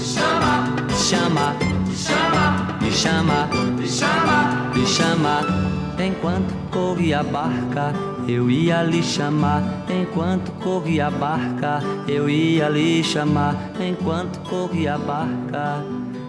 chama, 0.00 0.66
chama, 1.06 1.56
chama, 1.94 2.80
me 2.80 2.90
chama, 2.90 3.48
me 3.76 3.86
chama, 3.86 4.74
me 4.74 4.84
chama. 4.84 5.70
Enquanto 6.00 6.54
corria 6.70 7.20
a 7.20 7.22
barca, 7.22 7.92
eu 8.26 8.50
ia 8.50 8.82
lhe 8.82 9.02
chamar. 9.02 9.62
Enquanto 9.88 10.50
corria 10.62 11.08
a 11.08 11.10
barca, 11.10 11.80
eu 12.08 12.28
ia 12.28 12.70
lhe 12.70 13.02
chamar. 13.04 13.54
Enquanto 13.78 14.40
corria 14.48 14.94
a 14.94 14.98
barca, 14.98 15.84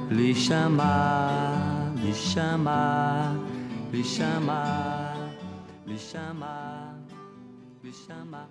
lhe 0.09 0.35
chamar, 0.35 1.93
lhe 1.95 2.13
chamar, 2.13 3.33
lhe 3.93 4.03
chamar, 4.03 5.15
lhe 5.87 5.97
chamar, 5.97 6.95
lhe 7.81 7.93
chamar. 7.93 8.49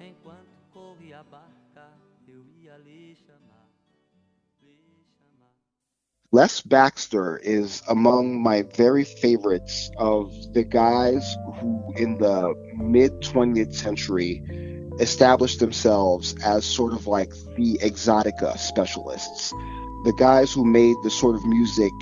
Enquanto 0.00 0.58
corria 0.72 1.20
a 1.20 1.24
barca, 1.24 1.55
Les 6.32 6.60
Baxter 6.60 7.38
is 7.38 7.82
among 7.88 8.42
my 8.42 8.62
very 8.62 9.04
favorites 9.04 9.90
of 9.96 10.32
the 10.54 10.64
guys 10.64 11.36
who, 11.60 11.94
in 11.96 12.18
the 12.18 12.52
mid 12.76 13.12
20th 13.20 13.72
century, 13.74 14.42
established 14.98 15.60
themselves 15.60 16.34
as 16.44 16.64
sort 16.64 16.92
of 16.94 17.06
like 17.06 17.30
the 17.56 17.78
exotica 17.80 18.58
specialists. 18.58 19.50
The 20.04 20.14
guys 20.18 20.52
who 20.52 20.64
made 20.64 20.96
the 21.04 21.10
sort 21.10 21.36
of 21.36 21.46
music 21.46 21.92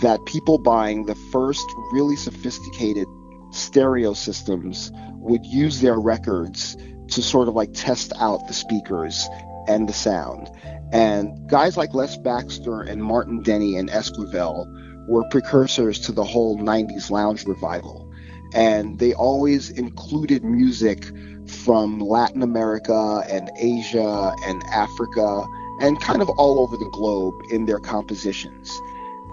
that 0.00 0.24
people 0.26 0.58
buying 0.58 1.06
the 1.06 1.16
first 1.32 1.64
really 1.92 2.16
sophisticated 2.16 3.08
stereo 3.50 4.14
systems 4.14 4.92
would 5.16 5.44
use 5.44 5.80
their 5.80 5.98
records 5.98 6.76
to 7.08 7.20
sort 7.20 7.48
of 7.48 7.54
like 7.54 7.70
test 7.74 8.12
out 8.20 8.46
the 8.46 8.54
speakers 8.54 9.28
and 9.66 9.88
the 9.88 9.92
sound. 9.92 10.48
And 10.92 11.48
guys 11.48 11.76
like 11.76 11.94
Les 11.94 12.16
Baxter 12.18 12.82
and 12.82 13.02
Martin 13.02 13.42
Denny 13.42 13.76
and 13.76 13.88
Esquivel 13.88 14.66
were 15.08 15.24
precursors 15.30 15.98
to 16.00 16.12
the 16.12 16.24
whole 16.24 16.58
90s 16.58 17.10
lounge 17.10 17.46
revival. 17.46 18.10
And 18.54 18.98
they 18.98 19.14
always 19.14 19.70
included 19.70 20.44
music 20.44 21.10
from 21.46 21.98
Latin 21.98 22.42
America 22.42 23.24
and 23.28 23.50
Asia 23.58 24.32
and 24.44 24.62
Africa 24.64 25.44
and 25.80 26.00
kind 26.00 26.22
of 26.22 26.28
all 26.30 26.60
over 26.60 26.76
the 26.76 26.90
globe 26.92 27.34
in 27.50 27.66
their 27.66 27.80
compositions. 27.80 28.70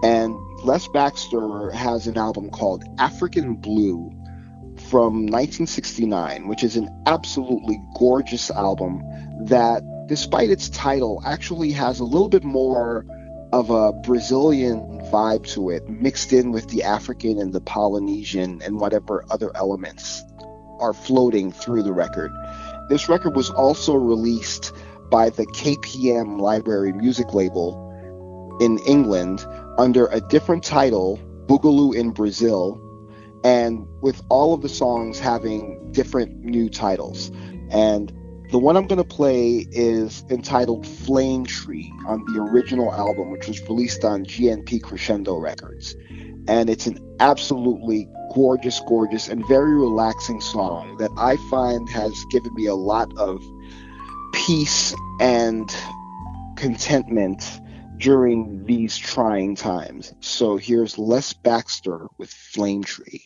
And 0.01 0.35
Les 0.63 0.87
Baxter 0.87 1.69
has 1.71 2.07
an 2.07 2.17
album 2.17 2.49
called 2.49 2.83
African 2.97 3.55
Blue 3.55 4.09
from 4.89 5.25
1969, 5.25 6.47
which 6.47 6.63
is 6.63 6.77
an 6.77 6.89
absolutely 7.05 7.79
gorgeous 7.97 8.49
album 8.49 9.03
that, 9.45 9.83
despite 10.09 10.49
its 10.49 10.69
title, 10.69 11.21
actually 11.23 11.71
has 11.71 11.99
a 11.99 12.03
little 12.03 12.27
bit 12.27 12.43
more 12.43 13.05
of 13.53 13.69
a 13.69 13.93
Brazilian 13.93 14.99
vibe 15.11 15.45
to 15.53 15.69
it, 15.69 15.87
mixed 15.87 16.33
in 16.33 16.51
with 16.51 16.67
the 16.69 16.83
African 16.83 17.39
and 17.39 17.53
the 17.53 17.61
Polynesian 17.61 18.61
and 18.63 18.79
whatever 18.79 19.23
other 19.29 19.51
elements 19.55 20.23
are 20.79 20.93
floating 20.93 21.51
through 21.51 21.83
the 21.83 21.93
record. 21.93 22.31
This 22.89 23.07
record 23.07 23.35
was 23.35 23.49
also 23.51 23.95
released 23.95 24.73
by 25.11 25.29
the 25.29 25.45
KPM 25.45 26.39
Library 26.39 26.91
music 26.91 27.33
label 27.33 28.57
in 28.59 28.79
England 28.79 29.45
under 29.77 30.07
a 30.07 30.21
different 30.21 30.63
title 30.63 31.19
Boogaloo 31.45 31.95
in 31.95 32.11
Brazil, 32.11 32.81
and 33.43 33.87
with 34.01 34.21
all 34.29 34.53
of 34.53 34.61
the 34.61 34.69
songs 34.69 35.19
having 35.19 35.91
different 35.91 36.43
new 36.43 36.69
titles. 36.69 37.31
And 37.71 38.11
the 38.51 38.57
one 38.57 38.75
I'm 38.75 38.87
going 38.87 38.97
to 38.97 39.03
play 39.03 39.67
is 39.71 40.23
entitled 40.31 40.87
Flame 40.87 41.45
Tree 41.45 41.93
on 42.07 42.25
the 42.25 42.41
original 42.41 42.91
album, 42.91 43.29
which 43.29 43.47
was 43.47 43.61
released 43.63 44.03
on 44.03 44.25
GNP 44.25 44.81
Crescendo 44.81 45.37
Records. 45.37 45.95
And 46.47 46.67
it's 46.67 46.87
an 46.87 46.97
absolutely 47.19 48.07
gorgeous, 48.33 48.81
gorgeous, 48.87 49.27
and 49.27 49.47
very 49.47 49.75
relaxing 49.75 50.41
song 50.41 50.97
that 50.97 51.11
I 51.15 51.37
find 51.51 51.87
has 51.89 52.13
given 52.31 52.53
me 52.55 52.65
a 52.65 52.75
lot 52.75 53.15
of 53.17 53.39
peace 54.33 54.95
and 55.19 55.69
contentment 56.57 57.43
during 57.97 58.65
these 58.65 58.97
trying 58.97 59.55
times. 59.55 60.13
So 60.21 60.57
here's 60.57 60.97
Les 60.97 61.33
Baxter 61.33 62.07
with 62.17 62.31
Flame 62.31 62.83
Tree. 62.83 63.23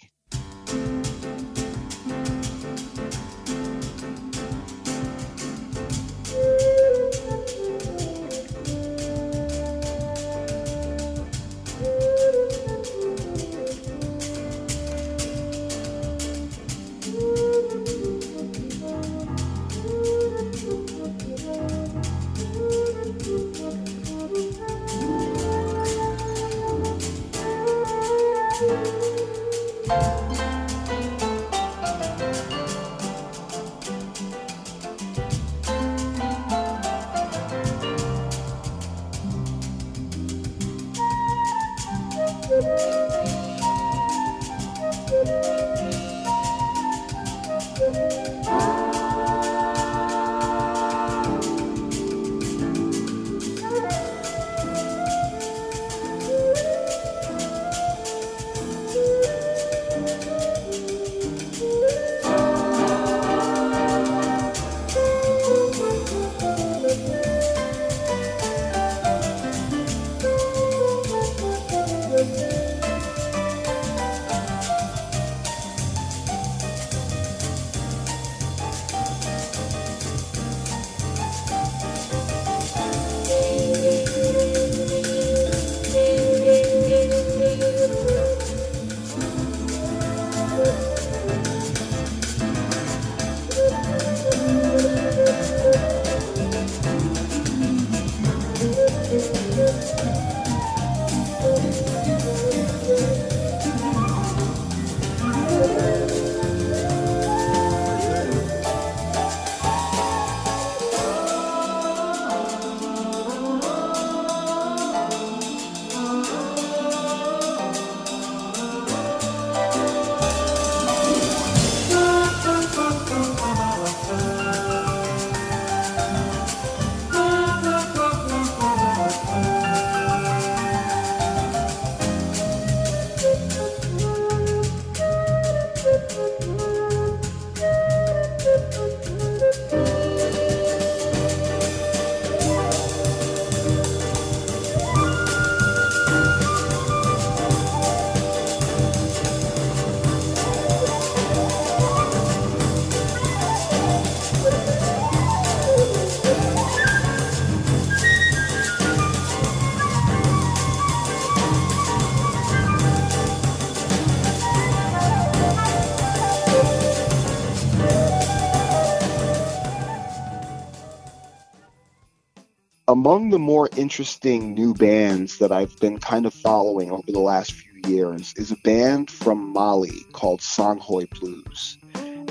Among 173.03 173.31
the 173.31 173.37
more 173.37 173.67
interesting 173.75 174.53
new 174.53 174.73
bands 174.73 175.39
that 175.39 175.51
I've 175.51 175.77
been 175.81 175.99
kind 175.99 176.25
of 176.25 176.33
following 176.33 176.89
over 176.89 177.11
the 177.11 177.19
last 177.19 177.51
few 177.51 177.81
years 177.85 178.33
is 178.37 178.49
a 178.49 178.55
band 178.55 179.11
from 179.11 179.51
Mali 179.51 180.05
called 180.13 180.39
Songhoy 180.39 181.09
Blues. 181.19 181.77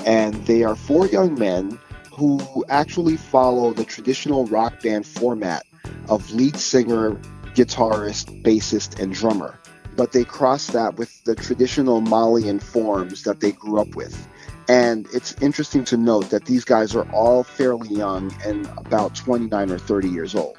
And 0.03 0.33
they 0.47 0.63
are 0.63 0.75
four 0.75 1.05
young 1.05 1.37
men 1.37 1.77
who 2.11 2.65
actually 2.69 3.17
follow 3.17 3.71
the 3.71 3.85
traditional 3.85 4.47
rock 4.47 4.81
band 4.81 5.05
format 5.05 5.63
of 6.09 6.31
lead 6.31 6.57
singer, 6.57 7.21
guitarist, 7.53 8.41
bassist, 8.41 8.99
and 8.99 9.13
drummer. 9.13 9.59
But 9.95 10.11
they 10.11 10.23
cross 10.23 10.65
that 10.71 10.95
with 10.95 11.23
the 11.23 11.35
traditional 11.35 12.01
Malian 12.01 12.59
forms 12.59 13.21
that 13.25 13.41
they 13.41 13.51
grew 13.51 13.79
up 13.79 13.95
with. 13.95 14.27
And 14.67 15.05
it's 15.13 15.39
interesting 15.39 15.83
to 15.85 15.97
note 15.97 16.31
that 16.31 16.45
these 16.45 16.65
guys 16.65 16.95
are 16.95 17.07
all 17.11 17.43
fairly 17.43 17.89
young 17.89 18.33
and 18.43 18.65
about 18.75 19.13
29 19.13 19.69
or 19.69 19.77
30 19.77 20.09
years 20.09 20.33
old 20.33 20.57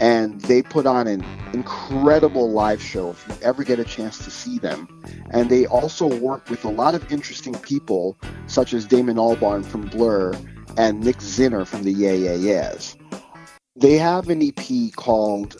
and 0.00 0.40
they 0.42 0.62
put 0.62 0.86
on 0.86 1.06
an 1.06 1.24
incredible 1.52 2.50
live 2.50 2.82
show 2.82 3.10
if 3.10 3.26
you 3.28 3.34
ever 3.42 3.62
get 3.64 3.78
a 3.78 3.84
chance 3.84 4.18
to 4.24 4.30
see 4.30 4.58
them. 4.58 4.88
And 5.30 5.50
they 5.50 5.66
also 5.66 6.06
work 6.06 6.48
with 6.48 6.64
a 6.64 6.70
lot 6.70 6.94
of 6.94 7.12
interesting 7.12 7.54
people, 7.54 8.18
such 8.46 8.72
as 8.74 8.86
Damon 8.86 9.16
Albarn 9.16 9.64
from 9.64 9.82
Blur 9.86 10.32
and 10.76 11.00
Nick 11.00 11.18
Zinner 11.18 11.66
from 11.66 11.82
the 11.82 11.92
Yeah 11.92 12.12
Yeah 12.12 12.34
Yeahs. 12.34 12.96
They 13.76 13.96
have 13.96 14.28
an 14.28 14.42
EP 14.42 14.92
called 14.96 15.56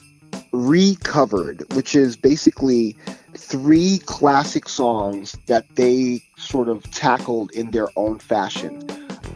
Recovered, 0.52 1.64
which 1.74 1.94
is 1.94 2.16
basically 2.16 2.96
three 3.34 3.98
classic 4.04 4.68
songs 4.68 5.36
that 5.46 5.64
they 5.76 6.22
sort 6.36 6.68
of 6.68 6.82
tackled 6.90 7.50
in 7.52 7.70
their 7.70 7.88
own 7.96 8.18
fashion. 8.18 8.82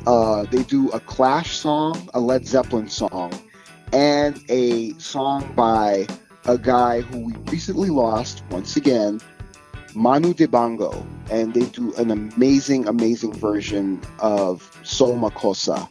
Uh, 0.07 0.44
they 0.44 0.62
do 0.64 0.90
a 0.90 1.01
Clash 1.01 1.57
song, 1.57 2.09
a 2.14 2.20
Led 2.20 2.47
Zeppelin 2.47 2.88
song, 2.88 3.32
and 3.93 4.43
a 4.49 4.93
song 4.99 5.51
by 5.55 6.07
a 6.47 6.59
guy 6.59 7.01
who 7.01 7.26
we 7.26 7.32
recently 7.51 7.91
lost 7.91 8.43
once 8.51 8.76
again, 8.76 9.20
Manu 9.95 10.34
Dibango, 10.34 11.05
and 11.30 11.55
they 11.55 11.64
do 11.66 11.95
an 11.97 12.11
amazing, 12.11 12.87
amazing 12.87 13.32
version 13.32 14.01
of 14.18 14.78
Soul 14.82 15.16
Makossa, 15.16 15.89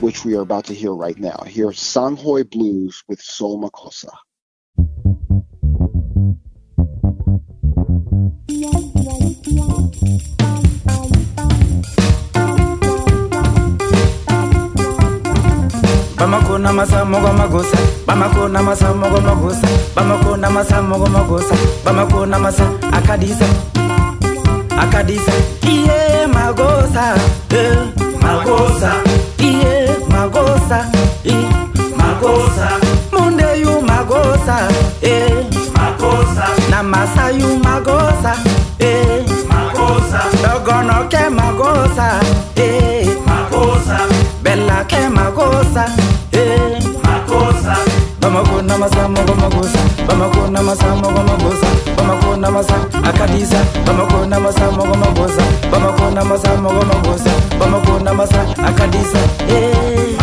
which 0.00 0.24
we 0.24 0.36
are 0.36 0.42
about 0.42 0.64
to 0.66 0.74
hear 0.74 0.94
right 0.94 1.18
now. 1.18 1.42
Here's 1.46 1.78
Songhoy 1.78 2.48
Blues 2.48 3.02
with 3.08 3.20
Soul 3.20 3.62
Makossa. 3.62 4.10
Bamakona 16.28 16.72
masamogo 16.72 17.32
magosa. 17.32 17.78
Bamakona 18.06 18.62
masamogo 18.62 19.20
magosa. 19.20 19.66
Bamakona 19.96 20.50
masamogo 20.50 21.06
magosa. 21.06 21.54
Bamakona 21.84 22.38
masa 22.38 22.64
akadisa. 22.92 23.46
Akadisa. 24.78 25.32
Iye 25.62 26.26
magosa. 26.26 27.14
Eh, 27.50 27.78
magosa. 28.22 28.92
Iye 29.38 29.96
magosa. 30.10 30.84
I 31.24 31.34
magosa. 31.96 32.68
Munde 33.12 33.60
yu 33.60 33.80
magosa. 33.80 34.68
Eh, 35.02 35.32
magosa. 35.76 36.44
Na 36.70 36.82
masa 36.82 37.30
yu 37.30 37.58
magosa. 37.64 38.34
Eh, 38.78 39.24
magosa. 39.48 40.20
Dogono 40.42 41.08
ke 41.08 41.30
magosa. 41.30 42.20
Eh, 42.56 43.16
magosa. 43.26 43.98
Bella 44.42 44.84
ke 44.84 44.96
eh, 44.96 45.08
magosa 45.08 46.07
bamakona 48.78 49.08
masamogo 49.08 49.34
magosa 49.34 49.78
bamakona 50.08 50.62
masamogo 50.62 51.22
magosa 51.22 51.66
bamakona 51.96 52.50
masa 52.50 52.74
akadisa 53.04 53.56
bamakona 53.86 54.40
masamogo 54.40 54.94
magosa 54.94 55.42
bamakona 55.72 56.24
masamogo 56.24 56.84
magosa 56.84 57.30
bamakona 57.58 58.14
masa 58.14 58.40
akadisa 58.66 59.18
eh, 59.50 60.14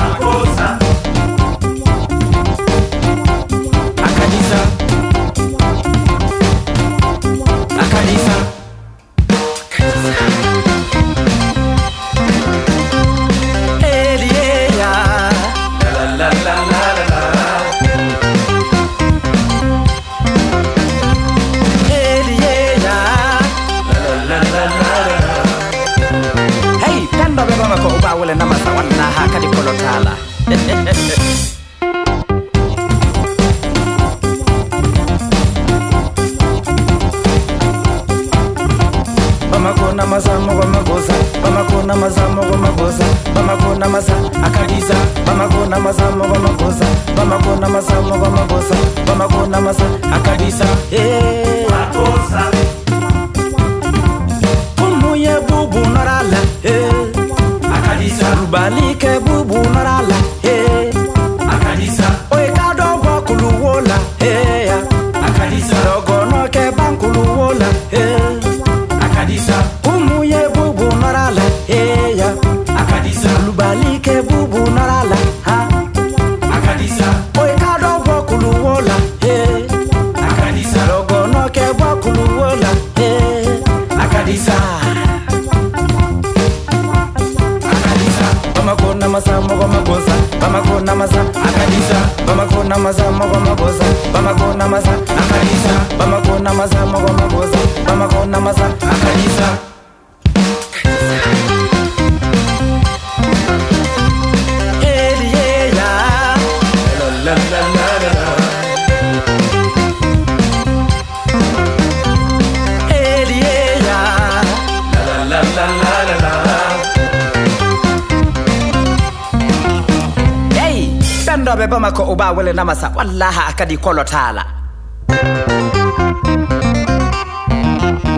ɓe 121.66 121.72
ba 121.72 121.80
makko 121.80 122.04
o 122.12 122.16
ba 122.16 122.28
wele 122.36 122.54
namasa 122.54 122.88
wallaha 122.96 123.46
kadi 123.58 123.76
kolotala 123.84 124.44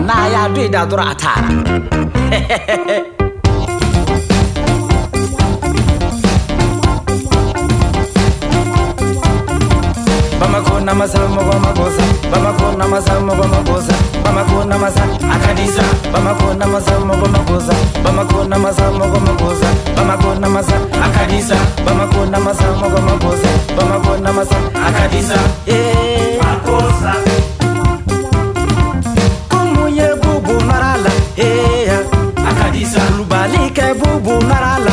na 0.06 0.16
ya 0.32 0.42
duyi 0.54 0.68
dadura 0.74 1.04
a 1.12 1.14
taara 1.22 1.48
bamakona 10.88 10.94
masamo 10.94 11.40
bamagosa 11.42 12.02
bamakona 12.32 12.88
masamo 12.88 13.34
bamagosa 13.34 13.92
bamakona 14.24 14.78
masa 14.78 15.02
akadisa 15.34 15.82
bamakona 16.12 16.66
masamo 16.66 17.14
bamagosa 17.14 17.74
bamakona 18.04 18.58
masamo 18.58 19.04
bamagosa 19.06 19.66
bamakona 19.96 20.48
masa 20.48 20.76
akadisa 21.04 21.56
bamakona 21.84 22.40
masamo 22.40 22.88
bamagosa 22.88 23.48
bamakona 23.76 24.32
masa 24.32 24.56
akadisa 24.88 25.34
eh 25.66 26.40
magosa 26.42 27.14
kumuye 29.50 30.08
bubu 30.22 30.64
narala 30.66 31.10
eh 31.36 31.90
akadisa 32.48 33.00
lubalike 33.18 33.82
bubu 33.94 34.42
narala 34.46 34.92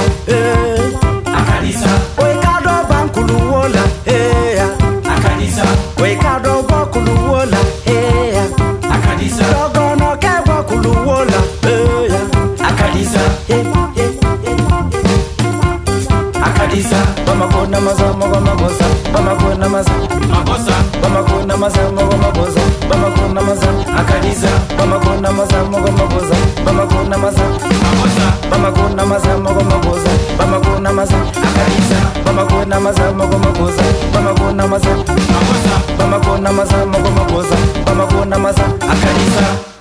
bamakona 17.85 17.93
mazamo 17.93 18.27
bamagosa 18.27 18.85
bamakona 19.13 19.69
masa 19.69 19.91
magosa 20.29 20.73
bamakona 21.01 21.57
mazamo 21.57 22.01
bamagosa 22.09 22.61
bamakona 22.89 23.41
masa 23.41 23.67
akadisa 23.97 24.47
bamakona 24.77 25.31
mazamo 25.31 25.79
bamagosa 25.79 26.35
bamakona 26.65 27.17
masa 27.17 27.43
magosa 27.83 28.25
bamakona 28.51 29.05
mazamo 29.05 29.49
bamagosa 29.53 30.09
bamakona 30.37 30.93
masa 30.93 31.17
akadisa 31.17 31.99
bamakona 32.25 32.79
mazamo 32.79 33.27
bamagosa 33.27 33.83
bamakona 34.13 34.67
masa 34.67 34.89
magosa 34.89 35.73
bamakona 35.97 36.51
mazamo 36.53 36.99
bamagosa 36.99 37.55
bamakona 37.85 38.39
masa 38.39 38.63
akadisa 38.65 39.74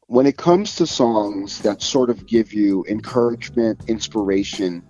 when 0.08 0.26
it 0.26 0.36
comes 0.36 0.74
to 0.74 0.84
songs 0.84 1.60
that 1.60 1.80
sort 1.80 2.10
of 2.10 2.26
give 2.26 2.52
you 2.52 2.84
encouragement, 2.88 3.88
inspiration, 3.88 4.82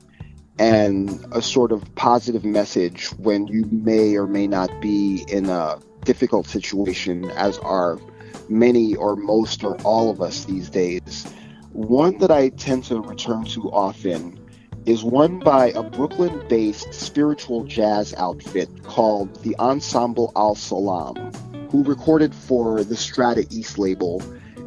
and 0.59 1.23
a 1.33 1.43
sort 1.43 1.71
of 1.71 1.95
positive 1.97 2.47
message 2.47 3.09
when 3.19 3.47
you 3.47 3.67
may 3.71 4.17
or 4.17 4.27
may 4.27 4.47
not 4.47 4.71
be 4.81 5.23
in 5.29 5.51
a 5.51 5.79
difficult 6.07 6.47
situation, 6.47 7.31
as 7.33 7.59
are 7.59 7.99
many 8.49 8.97
or 8.97 9.17
most 9.17 9.63
or 9.63 9.77
all 9.83 10.09
of 10.09 10.23
us 10.23 10.47
these 10.47 10.71
days, 10.71 11.27
one 11.73 12.17
that 12.19 12.31
I 12.31 12.49
tend 12.49 12.85
to 12.85 13.03
return 13.03 13.45
to 13.45 13.71
often 13.71 14.42
is 14.87 15.05
one 15.05 15.39
by 15.39 15.71
a 15.71 15.83
Brooklyn 15.83 16.43
based 16.49 16.93
spiritual 16.93 17.65
jazz 17.65 18.15
outfit 18.15 18.69
called 18.83 19.43
the 19.43 19.57
Ensemble 19.59 20.33
Al 20.35 20.55
Salaam, 20.55 21.33
who 21.71 21.85
recorded 21.85 22.35
for 22.35 22.83
the 22.83 22.97
Strata 22.97 23.47
East 23.51 23.79
label. 23.79 24.23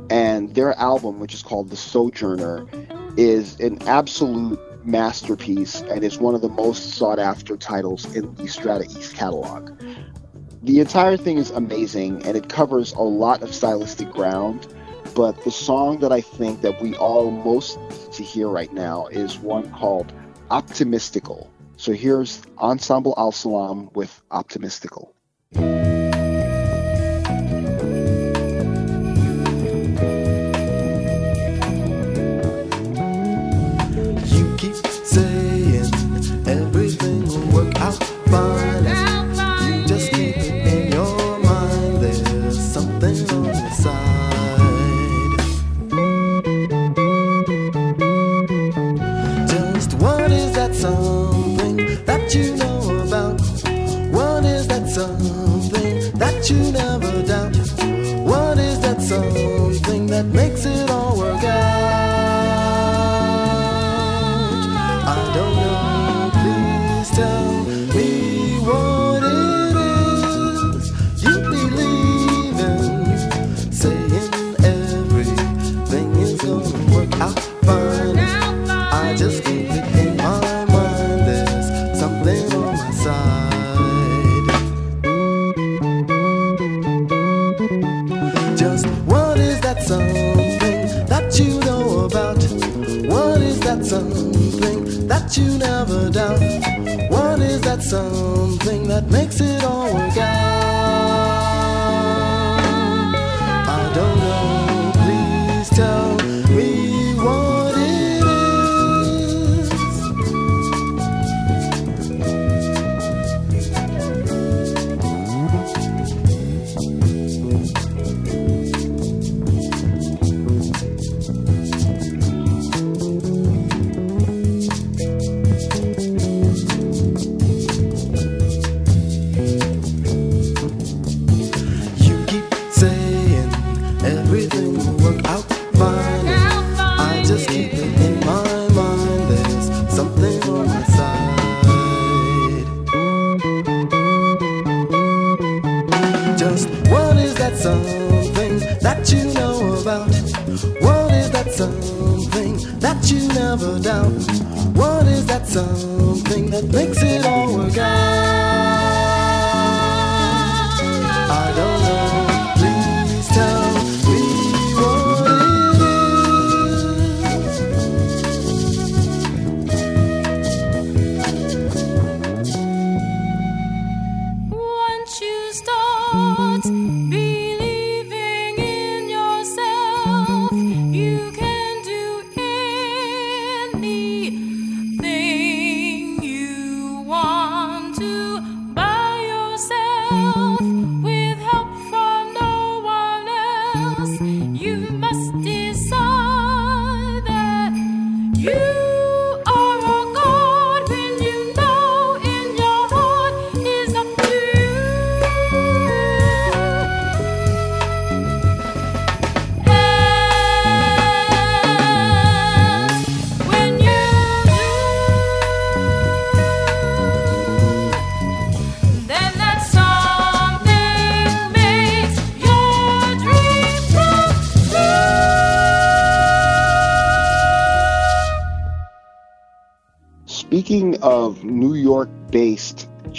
And 0.09 0.53
their 0.53 0.73
album, 0.79 1.19
which 1.19 1.33
is 1.33 1.41
called 1.41 1.69
The 1.69 1.75
Sojourner, 1.75 2.65
is 3.17 3.59
an 3.59 3.81
absolute 3.87 4.59
masterpiece 4.85 5.81
and 5.81 6.03
is 6.03 6.17
one 6.17 6.35
of 6.35 6.41
the 6.41 6.49
most 6.49 6.93
sought 6.93 7.19
after 7.19 7.57
titles 7.57 8.05
in 8.15 8.33
the 8.35 8.47
Strata 8.47 8.85
East 8.85 9.15
catalog. 9.15 9.71
The 10.63 10.79
entire 10.79 11.17
thing 11.17 11.37
is 11.37 11.51
amazing 11.51 12.25
and 12.25 12.37
it 12.37 12.49
covers 12.49 12.93
a 12.93 13.01
lot 13.01 13.41
of 13.41 13.53
stylistic 13.53 14.11
ground, 14.11 14.67
but 15.15 15.41
the 15.45 15.51
song 15.51 15.99
that 15.99 16.11
I 16.11 16.19
think 16.19 16.61
that 16.61 16.81
we 16.81 16.95
all 16.97 17.31
most 17.31 17.79
need 17.79 18.11
to 18.11 18.23
hear 18.23 18.49
right 18.49 18.71
now 18.73 19.07
is 19.07 19.39
one 19.39 19.71
called 19.71 20.11
Optimistical. 20.51 21.47
So 21.77 21.93
here's 21.93 22.41
Ensemble 22.57 23.13
Al 23.17 23.31
Salaam 23.31 23.89
with 23.93 24.21
Optimistical. 24.29 25.13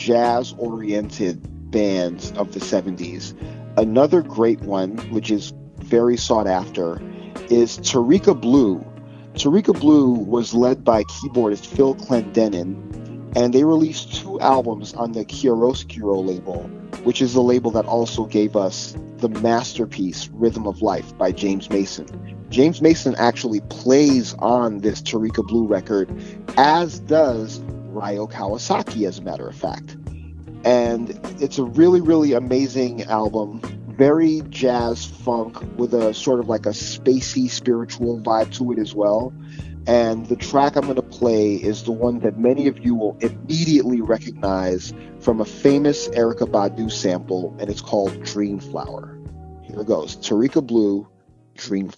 Jazz 0.07 0.55
oriented 0.59 1.73
bands 1.73 2.31
of 2.37 2.55
the 2.55 2.61
70s, 2.61 3.35
another 3.77 4.23
great 4.23 4.61
one, 4.61 4.99
which 5.11 5.33
is 5.33 5.53
very 5.79 6.17
sought 6.17 6.47
after, 6.47 7.03
is 7.51 7.79
Tarika 7.79 8.41
Blue. 8.41 8.87
Tarika 9.35 9.77
Blue 9.81 10.11
was 10.11 10.55
led 10.55 10.85
by 10.85 11.03
keyboardist 11.03 11.67
Phil 11.67 11.97
Clendeninn, 11.97 12.77
and 13.35 13.53
they 13.53 13.65
released 13.65 14.15
two 14.15 14.39
albums 14.39 14.95
on 14.95 15.11
the 15.11 15.25
Chiaroscuro 15.25 16.25
label, 16.25 16.63
which 17.03 17.21
is 17.21 17.35
the 17.35 17.43
label 17.43 17.73
that 17.73 17.87
also 17.87 18.27
gave 18.27 18.55
us 18.55 18.97
the 19.17 19.29
masterpiece 19.29 20.29
Rhythm 20.29 20.69
of 20.69 20.83
Life 20.83 21.19
by 21.19 21.33
James 21.33 21.69
Mason. 21.69 22.07
James 22.49 22.81
Mason 22.81 23.17
actually 23.17 23.61
plays 23.71 24.35
on 24.35 24.83
this 24.83 25.03
Tarika 25.03 25.45
Blue 25.45 25.67
record, 25.67 26.09
as 26.57 27.01
does 27.01 27.61
Ryo 27.97 28.27
Kawasaki, 28.27 29.07
as 29.07 29.19
a 29.19 29.23
matter 29.23 29.49
of 29.49 29.57
fact. 29.57 29.97
And 30.65 31.19
it's 31.41 31.59
a 31.59 31.65
really, 31.65 32.01
really 32.01 32.33
amazing 32.33 33.05
album. 33.05 33.61
Very 33.89 34.43
jazz 34.51 35.05
funk 35.05 35.59
with 35.79 35.95
a 35.95 36.13
sort 36.13 36.41
of 36.41 36.49
like 36.49 36.67
a 36.67 36.71
spacey 36.71 37.49
spiritual 37.49 38.21
vibe 38.21 38.53
to 38.57 38.73
it 38.73 38.79
as 38.79 38.95
well. 38.95 39.33
And 39.87 40.27
the 40.27 40.37
track 40.37 40.77
I'm 40.77 40.83
going 40.83 40.97
to 40.97 41.03
play 41.03 41.55
is 41.55 41.85
the 41.85 41.93
one 41.93 42.19
that 42.21 42.39
many 42.39 42.67
of 42.67 42.85
you 42.85 42.95
will 42.95 43.17
immediately 43.21 44.01
recognize 44.01 44.93
from 45.21 45.41
a 45.41 45.45
famous 45.45 46.09
Erykah 46.09 46.51
Badu 46.51 46.91
sample, 46.91 47.57
and 47.61 47.71
it's 47.71 47.81
called 47.81 48.23
Dream 48.25 48.59
Flower. 48.59 49.17
Here 49.63 49.81
it 49.81 49.87
goes 49.87 50.17
Tarika 50.17 50.67
Blue, 50.67 51.09
Dream 51.55 51.89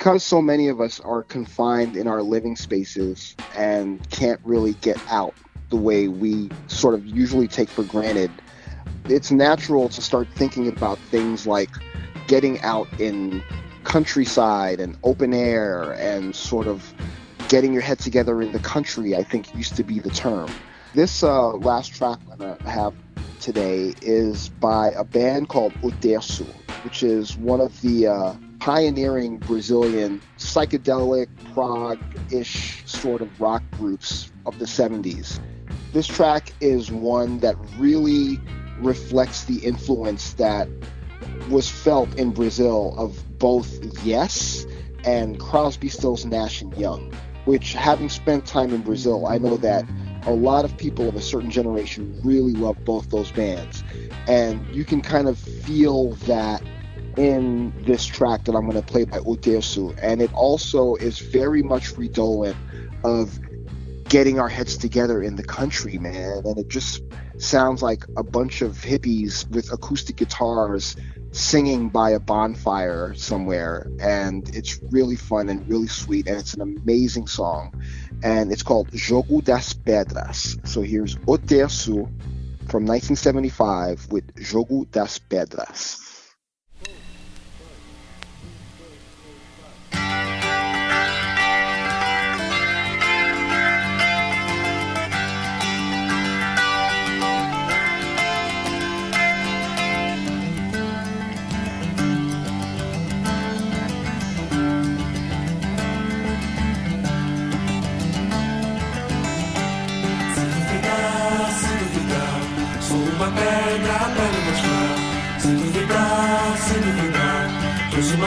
because 0.00 0.24
so 0.24 0.40
many 0.40 0.66
of 0.68 0.80
us 0.80 0.98
are 1.00 1.22
confined 1.22 1.94
in 1.94 2.06
our 2.06 2.22
living 2.22 2.56
spaces 2.56 3.36
and 3.54 4.08
can't 4.08 4.40
really 4.44 4.72
get 4.80 4.96
out 5.10 5.34
the 5.68 5.76
way 5.76 6.08
we 6.08 6.48
sort 6.68 6.94
of 6.94 7.04
usually 7.04 7.46
take 7.46 7.68
for 7.68 7.82
granted, 7.82 8.30
it's 9.10 9.30
natural 9.30 9.90
to 9.90 10.00
start 10.00 10.26
thinking 10.36 10.66
about 10.68 10.96
things 11.10 11.46
like 11.46 11.68
getting 12.28 12.58
out 12.62 12.88
in 12.98 13.42
countryside 13.84 14.80
and 14.80 14.96
open 15.04 15.34
air 15.34 15.92
and 15.92 16.34
sort 16.34 16.66
of 16.66 16.94
getting 17.50 17.74
your 17.74 17.82
head 17.82 17.98
together 17.98 18.40
in 18.40 18.52
the 18.52 18.58
country, 18.60 19.14
I 19.14 19.22
think 19.22 19.54
used 19.54 19.76
to 19.76 19.84
be 19.84 19.98
the 19.98 20.08
term. 20.08 20.50
This 20.94 21.22
uh, 21.22 21.50
last 21.56 21.92
track 21.92 22.20
to 22.38 22.56
have 22.64 22.94
today 23.38 23.92
is 24.00 24.48
by 24.48 24.92
a 24.92 25.04
band 25.04 25.50
called 25.50 25.74
O 25.82 25.88
Terço, 25.88 26.46
which 26.84 27.02
is 27.02 27.36
one 27.36 27.60
of 27.60 27.78
the 27.82 28.06
uh, 28.06 28.34
pioneering 28.60 29.38
Brazilian 29.38 30.20
psychedelic 30.38 31.28
prog-ish 31.54 32.82
sort 32.86 33.22
of 33.22 33.40
rock 33.40 33.62
groups 33.72 34.30
of 34.44 34.58
the 34.58 34.66
70s. 34.66 35.40
This 35.92 36.06
track 36.06 36.52
is 36.60 36.92
one 36.92 37.40
that 37.40 37.56
really 37.78 38.38
reflects 38.78 39.44
the 39.44 39.58
influence 39.58 40.34
that 40.34 40.68
was 41.48 41.68
felt 41.68 42.14
in 42.18 42.30
Brazil 42.30 42.94
of 42.98 43.38
both 43.38 44.04
Yes 44.04 44.66
and 45.04 45.40
Crosby, 45.40 45.88
Stills, 45.88 46.26
Nash 46.26 46.60
and 46.60 46.76
Young, 46.76 47.12
which 47.46 47.72
having 47.72 48.10
spent 48.10 48.46
time 48.46 48.74
in 48.74 48.82
Brazil, 48.82 49.26
I 49.26 49.38
know 49.38 49.56
that 49.56 49.84
a 50.26 50.32
lot 50.32 50.66
of 50.66 50.76
people 50.76 51.08
of 51.08 51.16
a 51.16 51.22
certain 51.22 51.50
generation 51.50 52.20
really 52.22 52.52
love 52.52 52.84
both 52.84 53.08
those 53.08 53.32
bands. 53.32 53.82
And 54.28 54.66
you 54.74 54.84
can 54.84 55.00
kind 55.00 55.28
of 55.28 55.38
feel 55.38 56.12
that 56.26 56.62
in 57.20 57.70
this 57.84 58.06
track 58.06 58.46
that 58.46 58.54
I'm 58.54 58.64
going 58.64 58.80
to 58.80 58.86
play 58.86 59.04
by 59.04 59.18
Terço. 59.18 59.94
And 60.00 60.22
it 60.22 60.32
also 60.32 60.94
is 60.94 61.18
very 61.18 61.62
much 61.62 61.98
redolent 61.98 62.56
of 63.04 63.38
getting 64.08 64.40
our 64.40 64.48
heads 64.48 64.78
together 64.78 65.22
in 65.22 65.36
the 65.36 65.44
country, 65.44 65.98
man. 65.98 66.40
And 66.46 66.58
it 66.58 66.68
just 66.68 67.02
sounds 67.36 67.82
like 67.82 68.04
a 68.16 68.22
bunch 68.22 68.62
of 68.62 68.78
hippies 68.78 69.46
with 69.50 69.70
acoustic 69.70 70.16
guitars 70.16 70.96
singing 71.32 71.90
by 71.90 72.12
a 72.12 72.18
bonfire 72.18 73.12
somewhere. 73.14 73.86
And 74.00 74.48
it's 74.56 74.80
really 74.90 75.16
fun 75.16 75.50
and 75.50 75.68
really 75.68 75.88
sweet. 75.88 76.26
And 76.26 76.38
it's 76.38 76.54
an 76.54 76.62
amazing 76.62 77.26
song. 77.26 77.74
And 78.22 78.50
it's 78.50 78.62
called 78.62 78.92
Jogo 78.92 79.44
das 79.44 79.74
Pedras. 79.74 80.66
So 80.66 80.80
here's 80.80 81.16
O 81.28 81.36
Terço 81.36 82.08
from 82.70 82.86
1975 82.86 84.10
with 84.10 84.34
Jogo 84.36 84.90
das 84.90 85.18
Pedras. 85.18 85.99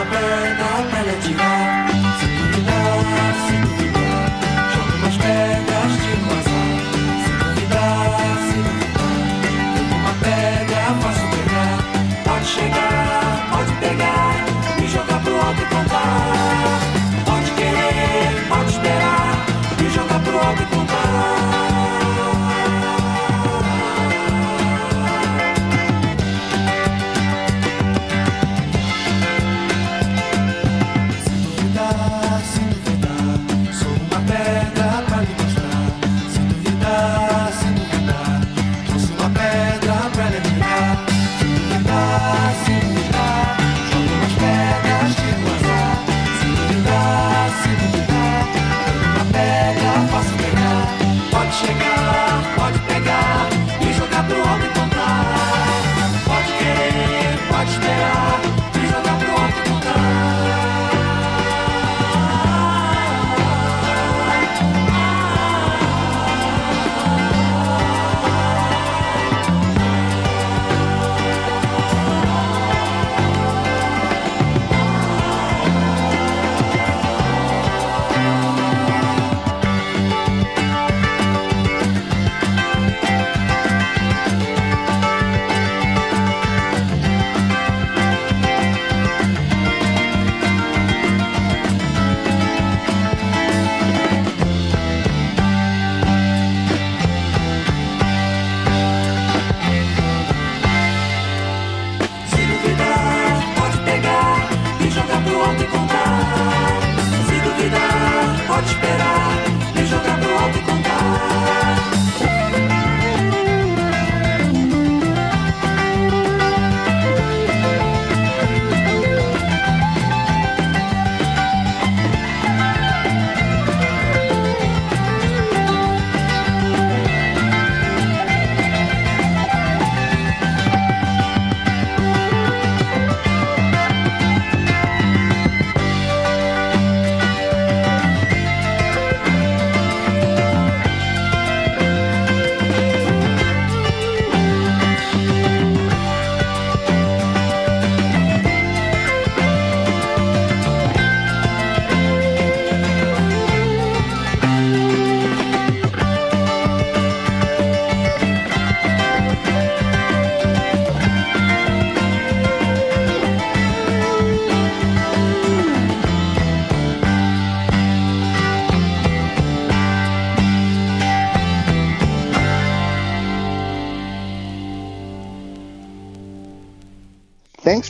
I'll 0.04 0.12
burn 0.12 1.06
let 1.06 1.30
you 1.30 1.38
go. 1.38 1.83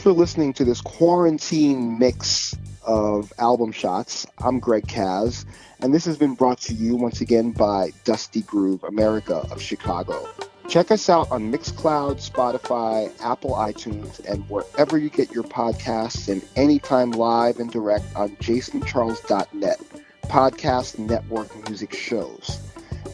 For 0.03 0.11
listening 0.11 0.51
to 0.55 0.65
this 0.65 0.81
quarantine 0.81 1.97
mix 1.97 2.53
of 2.85 3.31
album 3.39 3.71
shots. 3.71 4.27
I'm 4.39 4.59
Greg 4.59 4.85
Caz, 4.85 5.45
and 5.79 5.93
this 5.93 6.03
has 6.03 6.17
been 6.17 6.33
brought 6.33 6.59
to 6.63 6.73
you 6.73 6.97
once 6.97 7.21
again 7.21 7.51
by 7.51 7.91
Dusty 8.03 8.41
Groove 8.41 8.83
America 8.83 9.47
of 9.49 9.61
Chicago. 9.61 10.27
Check 10.67 10.91
us 10.91 11.09
out 11.09 11.31
on 11.31 11.53
Mixcloud, 11.53 12.15
Spotify, 12.15 13.13
Apple 13.23 13.51
iTunes, 13.51 14.19
and 14.29 14.43
wherever 14.49 14.97
you 14.97 15.09
get 15.09 15.31
your 15.31 15.45
podcasts, 15.45 16.27
and 16.27 16.45
anytime 16.57 17.11
live 17.11 17.61
and 17.61 17.71
direct 17.71 18.03
on 18.13 18.31
jasoncharles.net, 18.41 19.79
podcast 20.23 20.99
network 20.99 21.69
music 21.69 21.93
shows. 21.93 22.59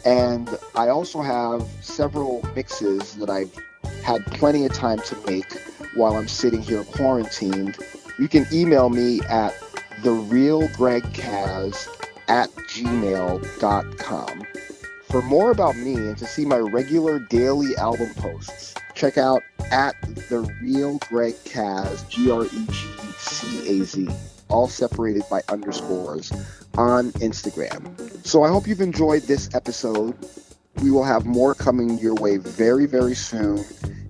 And 0.06 0.50
I 0.74 0.88
also 0.88 1.22
have 1.22 1.68
several 1.82 2.44
mixes 2.56 3.14
that 3.18 3.30
I've 3.30 3.56
had 4.02 4.26
plenty 4.26 4.66
of 4.66 4.74
time 4.74 4.98
to 5.02 5.16
make 5.28 5.54
while 5.96 6.16
I'm 6.16 6.28
sitting 6.28 6.62
here 6.62 6.84
quarantined. 6.84 7.78
You 8.18 8.28
can 8.28 8.46
email 8.52 8.90
me 8.90 9.22
at 9.22 9.54
therealgregcaz 10.02 11.88
at 12.28 12.50
gmail.com. 12.52 14.44
For 15.10 15.22
more 15.24 15.50
about 15.52 15.76
me 15.76 15.96
and 15.96 16.18
to 16.20 16.26
see 16.26 16.46
my 16.46 16.58
regular 16.58 17.20
daily 17.20 17.76
album 17.78 18.14
posts, 18.16 18.76
check 18.94 19.18
out 19.18 19.42
at 19.72 19.96
the 20.30 20.42
real 20.62 21.00
Greg 21.10 21.34
Caz, 21.46 22.08
G 22.10 22.30
R 22.30 22.46
E 22.46 22.66
G 22.70 22.88
C 23.18 23.82
A 23.82 23.84
Z, 23.86 24.08
all 24.50 24.68
separated 24.68 25.24
by 25.30 25.42
underscores 25.50 26.32
on 26.78 27.12
Instagram. 27.14 28.26
So 28.26 28.44
I 28.44 28.50
hope 28.50 28.68
you've 28.68 28.82
enjoyed 28.82 29.24
this 29.24 29.50
episode. 29.56 30.16
We 30.84 30.92
will 30.92 31.04
have 31.04 31.26
more 31.26 31.56
coming 31.56 31.98
your 31.98 32.14
way 32.16 32.38
very, 32.38 32.86
very 32.86 33.16
soon. 33.16 33.66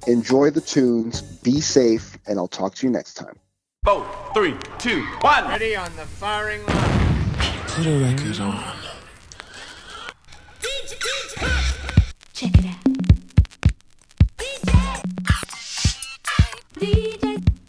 Enjoy 0.07 0.49
the 0.49 0.61
tunes, 0.61 1.21
be 1.21 1.61
safe, 1.61 2.17
and 2.25 2.39
I'll 2.39 2.47
talk 2.47 2.75
to 2.75 2.87
you 2.87 2.91
next 2.91 3.15
time. 3.15 3.35
Four, 3.83 4.05
three, 4.33 4.55
two, 4.77 5.05
one. 5.21 5.47
Ready 5.47 5.75
on 5.75 5.95
the 5.95 6.05
firing 6.05 6.65
line. 6.65 7.37
Put 7.67 7.85
a 7.85 7.99
record 7.99 8.39
on. 8.39 8.75
Check 12.33 12.57
it 12.57 12.65
out. 12.65 12.75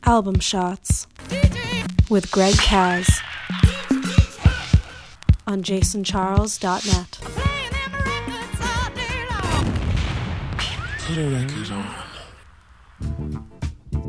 Album 0.05 0.41
Shots 0.41 1.07
with 2.09 2.31
Greg 2.33 2.55
Caz 2.55 3.20
on 5.47 5.62
jasoncharles.net. 5.62 7.18
Put 11.07 11.18
a 11.18 11.28
record 11.28 11.70
on. 11.72 12.09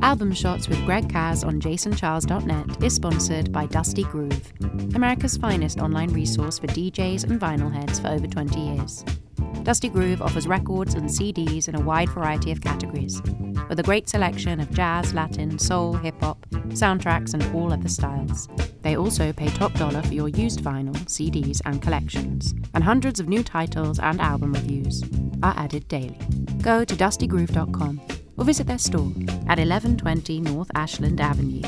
Album 0.02 0.34
Shots 0.34 0.68
with 0.68 0.84
Greg 0.84 1.08
Caz 1.10 1.46
on 1.46 1.62
jasoncharles.net 1.62 2.84
is 2.84 2.96
sponsored 2.96 3.52
by 3.52 3.68
Dusty 3.68 4.04
Groove, 4.04 4.52
America's 4.96 5.38
finest 5.38 5.80
online 5.80 6.12
resource 6.12 6.58
for 6.58 6.66
DJs 6.68 7.26
and 7.26 7.40
vinyl 7.40 7.72
heads 7.72 8.00
for 8.00 8.08
over 8.08 8.26
20 8.26 8.60
years. 8.60 9.06
Dusty 9.62 9.90
Groove 9.90 10.24
offers 10.24 10.48
records 10.48 10.96
and 10.96 11.08
CDs 11.08 11.68
in 11.68 11.76
a 11.76 11.80
wide 11.80 12.10
variety 12.10 12.52
of 12.52 12.62
categories, 12.62 13.22
with 13.70 13.80
a 13.80 13.84
great 13.84 14.10
selection 14.10 14.60
of 14.60 14.72
jazz, 14.72 15.14
Latin, 15.14 15.60
soul, 15.60 15.94
hip 15.94 16.20
hop, 16.20 16.48
soundtracks, 16.70 17.36
and 17.36 17.56
all 17.56 17.72
other 17.72 17.88
styles. 17.88 18.50
They 18.82 18.98
also 18.98 19.32
pay 19.32 19.50
top 19.50 19.74
dollar 19.74 20.02
for 20.02 20.16
your 20.16 20.30
used 20.30 20.62
vinyl, 20.62 20.96
CDs, 21.06 21.62
and 21.64 21.80
collections, 21.80 22.56
and 22.74 22.84
hundreds 22.84 23.20
of 23.20 23.30
new 23.30 23.44
titles 23.44 24.00
and 24.00 24.20
album 24.20 24.54
reviews 24.54 25.04
are 25.44 25.54
added 25.56 25.88
daily. 25.88 26.18
Go 26.64 26.84
to 26.84 26.96
dustygroove.com 26.96 28.02
or 28.42 28.44
visit 28.44 28.66
their 28.66 28.80
store 28.80 29.12
at 29.48 29.60
1120 29.60 30.42
North 30.42 30.72
Ashland 30.74 31.22
Avenue 31.22 31.62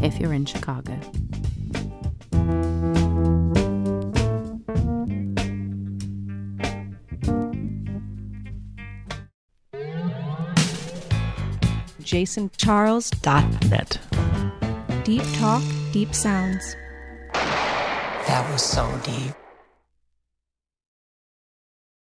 if 0.00 0.20
you're 0.20 0.32
in 0.32 0.46
Chicago. 0.46 0.98
jasoncharles.net. 12.04 13.98
Deep 15.04 15.22
talk, 15.34 15.62
deep 15.90 16.14
sounds. 16.14 16.76
That 17.32 18.48
was 18.52 18.62
so 18.62 18.88
deep. 19.04 19.43